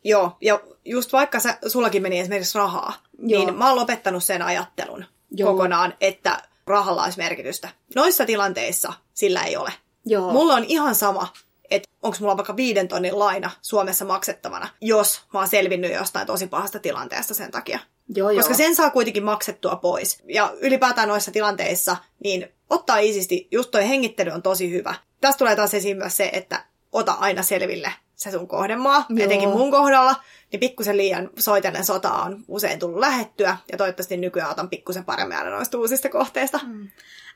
[0.04, 3.44] joo, ja just vaikka sä, sullakin meni esimerkiksi rahaa, Joo.
[3.44, 5.52] niin mä oon lopettanut sen ajattelun Joo.
[5.52, 7.68] kokonaan, että rahalla olisi merkitystä.
[7.94, 9.72] Noissa tilanteissa sillä ei ole.
[10.06, 10.32] Joo.
[10.32, 11.28] Mulla on ihan sama,
[11.70, 16.46] että onko mulla vaikka viiden tonnin laina Suomessa maksettavana, jos mä oon selvinnyt jostain tosi
[16.46, 17.78] pahasta tilanteesta sen takia.
[18.16, 18.38] joo, joo.
[18.40, 20.22] Koska sen saa kuitenkin maksettua pois.
[20.28, 24.94] Ja ylipäätään noissa tilanteissa, niin ottaa iisisti, just toi hengittely on tosi hyvä.
[25.20, 27.92] Tästä tulee taas esiin myös se, että ota aina selville
[28.22, 29.24] se sun kohdemaa, Joo.
[29.24, 30.14] etenkin mun kohdalla,
[30.52, 35.38] niin pikkusen liian soitellen sotaa on usein tullut lähettyä, ja toivottavasti nykyään otan pikkusen paremmin
[35.38, 36.60] aina noista uusista kohteista.
[36.66, 36.88] Mm.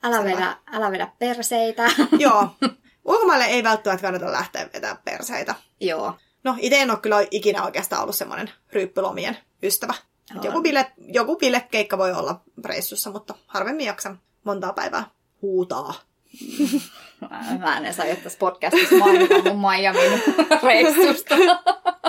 [0.03, 1.91] Älä vedä, älä vedä perseitä.
[2.19, 2.49] Joo.
[3.05, 5.55] Ulkomaille ei välttämättä kannata lähteä vetää perseitä.
[5.81, 6.15] joo.
[6.45, 9.95] No, itse en ole kyllä ikinä oikeastaan ollut semmoinen ryyppylomien ystävä.
[10.43, 15.11] Joku, bile, joku bilekeikka voi olla reissussa, mutta harvemmin jaksan montaa päivää
[15.43, 15.95] huutaa.
[17.61, 20.23] Mä- en saa tässä podcastissa mainita mun Miamin
[20.63, 21.35] reissusta.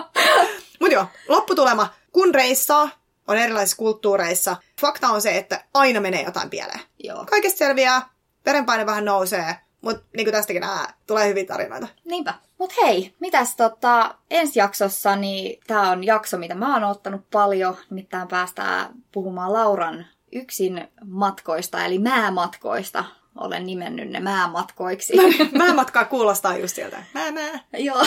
[0.80, 1.93] Mutta joo, lopputulema.
[2.11, 2.89] Kun reissaa,
[3.28, 6.80] on erilaisissa kulttuureissa, fakta on se, että aina menee jotain pieleen.
[7.03, 7.25] Joo.
[7.25, 8.09] Kaikesta selviää,
[8.45, 11.88] verenpaine vähän nousee, mutta niin kuin tästäkin nää, tulee hyviä tarinoita.
[12.05, 12.34] Niinpä.
[12.57, 17.78] Mut hei, mitäs tota, ensi jaksossa, niin tää on jakso, mitä mä oon ottanut paljon.
[17.89, 23.05] Nimittäin päästään puhumaan Lauran yksin matkoista, eli määmatkoista.
[23.36, 25.13] Olen nimennyt ne määmatkoiksi.
[25.57, 27.03] Mä matkaa kuulostaa just sieltä.
[27.13, 27.59] Mä, mä.
[27.78, 28.05] Joo.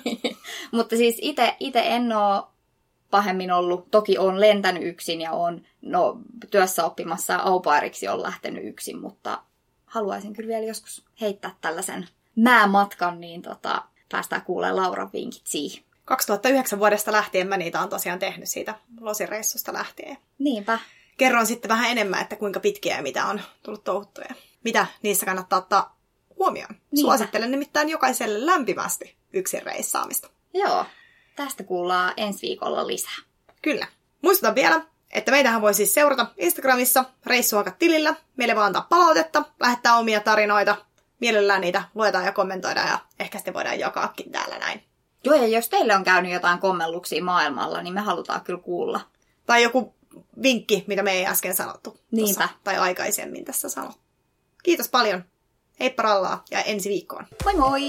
[0.72, 2.52] Mutta siis itse ite en oo
[3.10, 3.90] pahemmin ollut.
[3.90, 6.18] Toki on lentänyt yksin ja on no,
[6.50, 9.42] työssä oppimassa aupairiksi on lähtenyt yksin, mutta
[9.86, 13.82] haluaisin kyllä vielä joskus heittää tällaisen määmatkan, niin tota,
[14.12, 15.84] päästään kuulemaan Lauran vinkit siihen.
[16.04, 20.16] 2009 vuodesta lähtien mä niitä on tosiaan tehnyt siitä losireissusta lähtien.
[20.38, 20.78] Niinpä.
[21.16, 24.34] Kerron sitten vähän enemmän, että kuinka pitkiä ja mitä on tullut touhuttuja.
[24.64, 25.96] Mitä niissä kannattaa ottaa
[26.38, 26.74] huomioon.
[27.00, 30.30] Suosittelen nimittäin jokaiselle lämpimästi yksin reissaamista.
[30.54, 30.86] Joo.
[31.36, 33.16] Tästä kuullaan ensi viikolla lisää.
[33.62, 33.86] Kyllä.
[34.22, 38.14] Muistutan vielä, että meitähän voi siis seurata Instagramissa reissuakat-tilillä.
[38.36, 40.76] Meille voi antaa palautetta, lähettää omia tarinoita.
[41.20, 44.84] Mielellään niitä luetaan ja kommentoidaan ja ehkä sitten voidaan jakaakin täällä näin.
[45.24, 49.00] Joo, ja jos teille on käynyt jotain kommelluksia maailmalla, niin me halutaan kyllä kuulla.
[49.46, 49.94] Tai joku
[50.42, 52.00] vinkki, mitä me ei äsken sanottu.
[52.10, 52.42] Niinpä.
[52.42, 54.02] Tossa, tai aikaisemmin tässä sanottu.
[54.62, 55.24] Kiitos paljon.
[55.80, 57.26] Heippa rallaa ja ensi viikkoon.
[57.44, 57.88] Moi moi!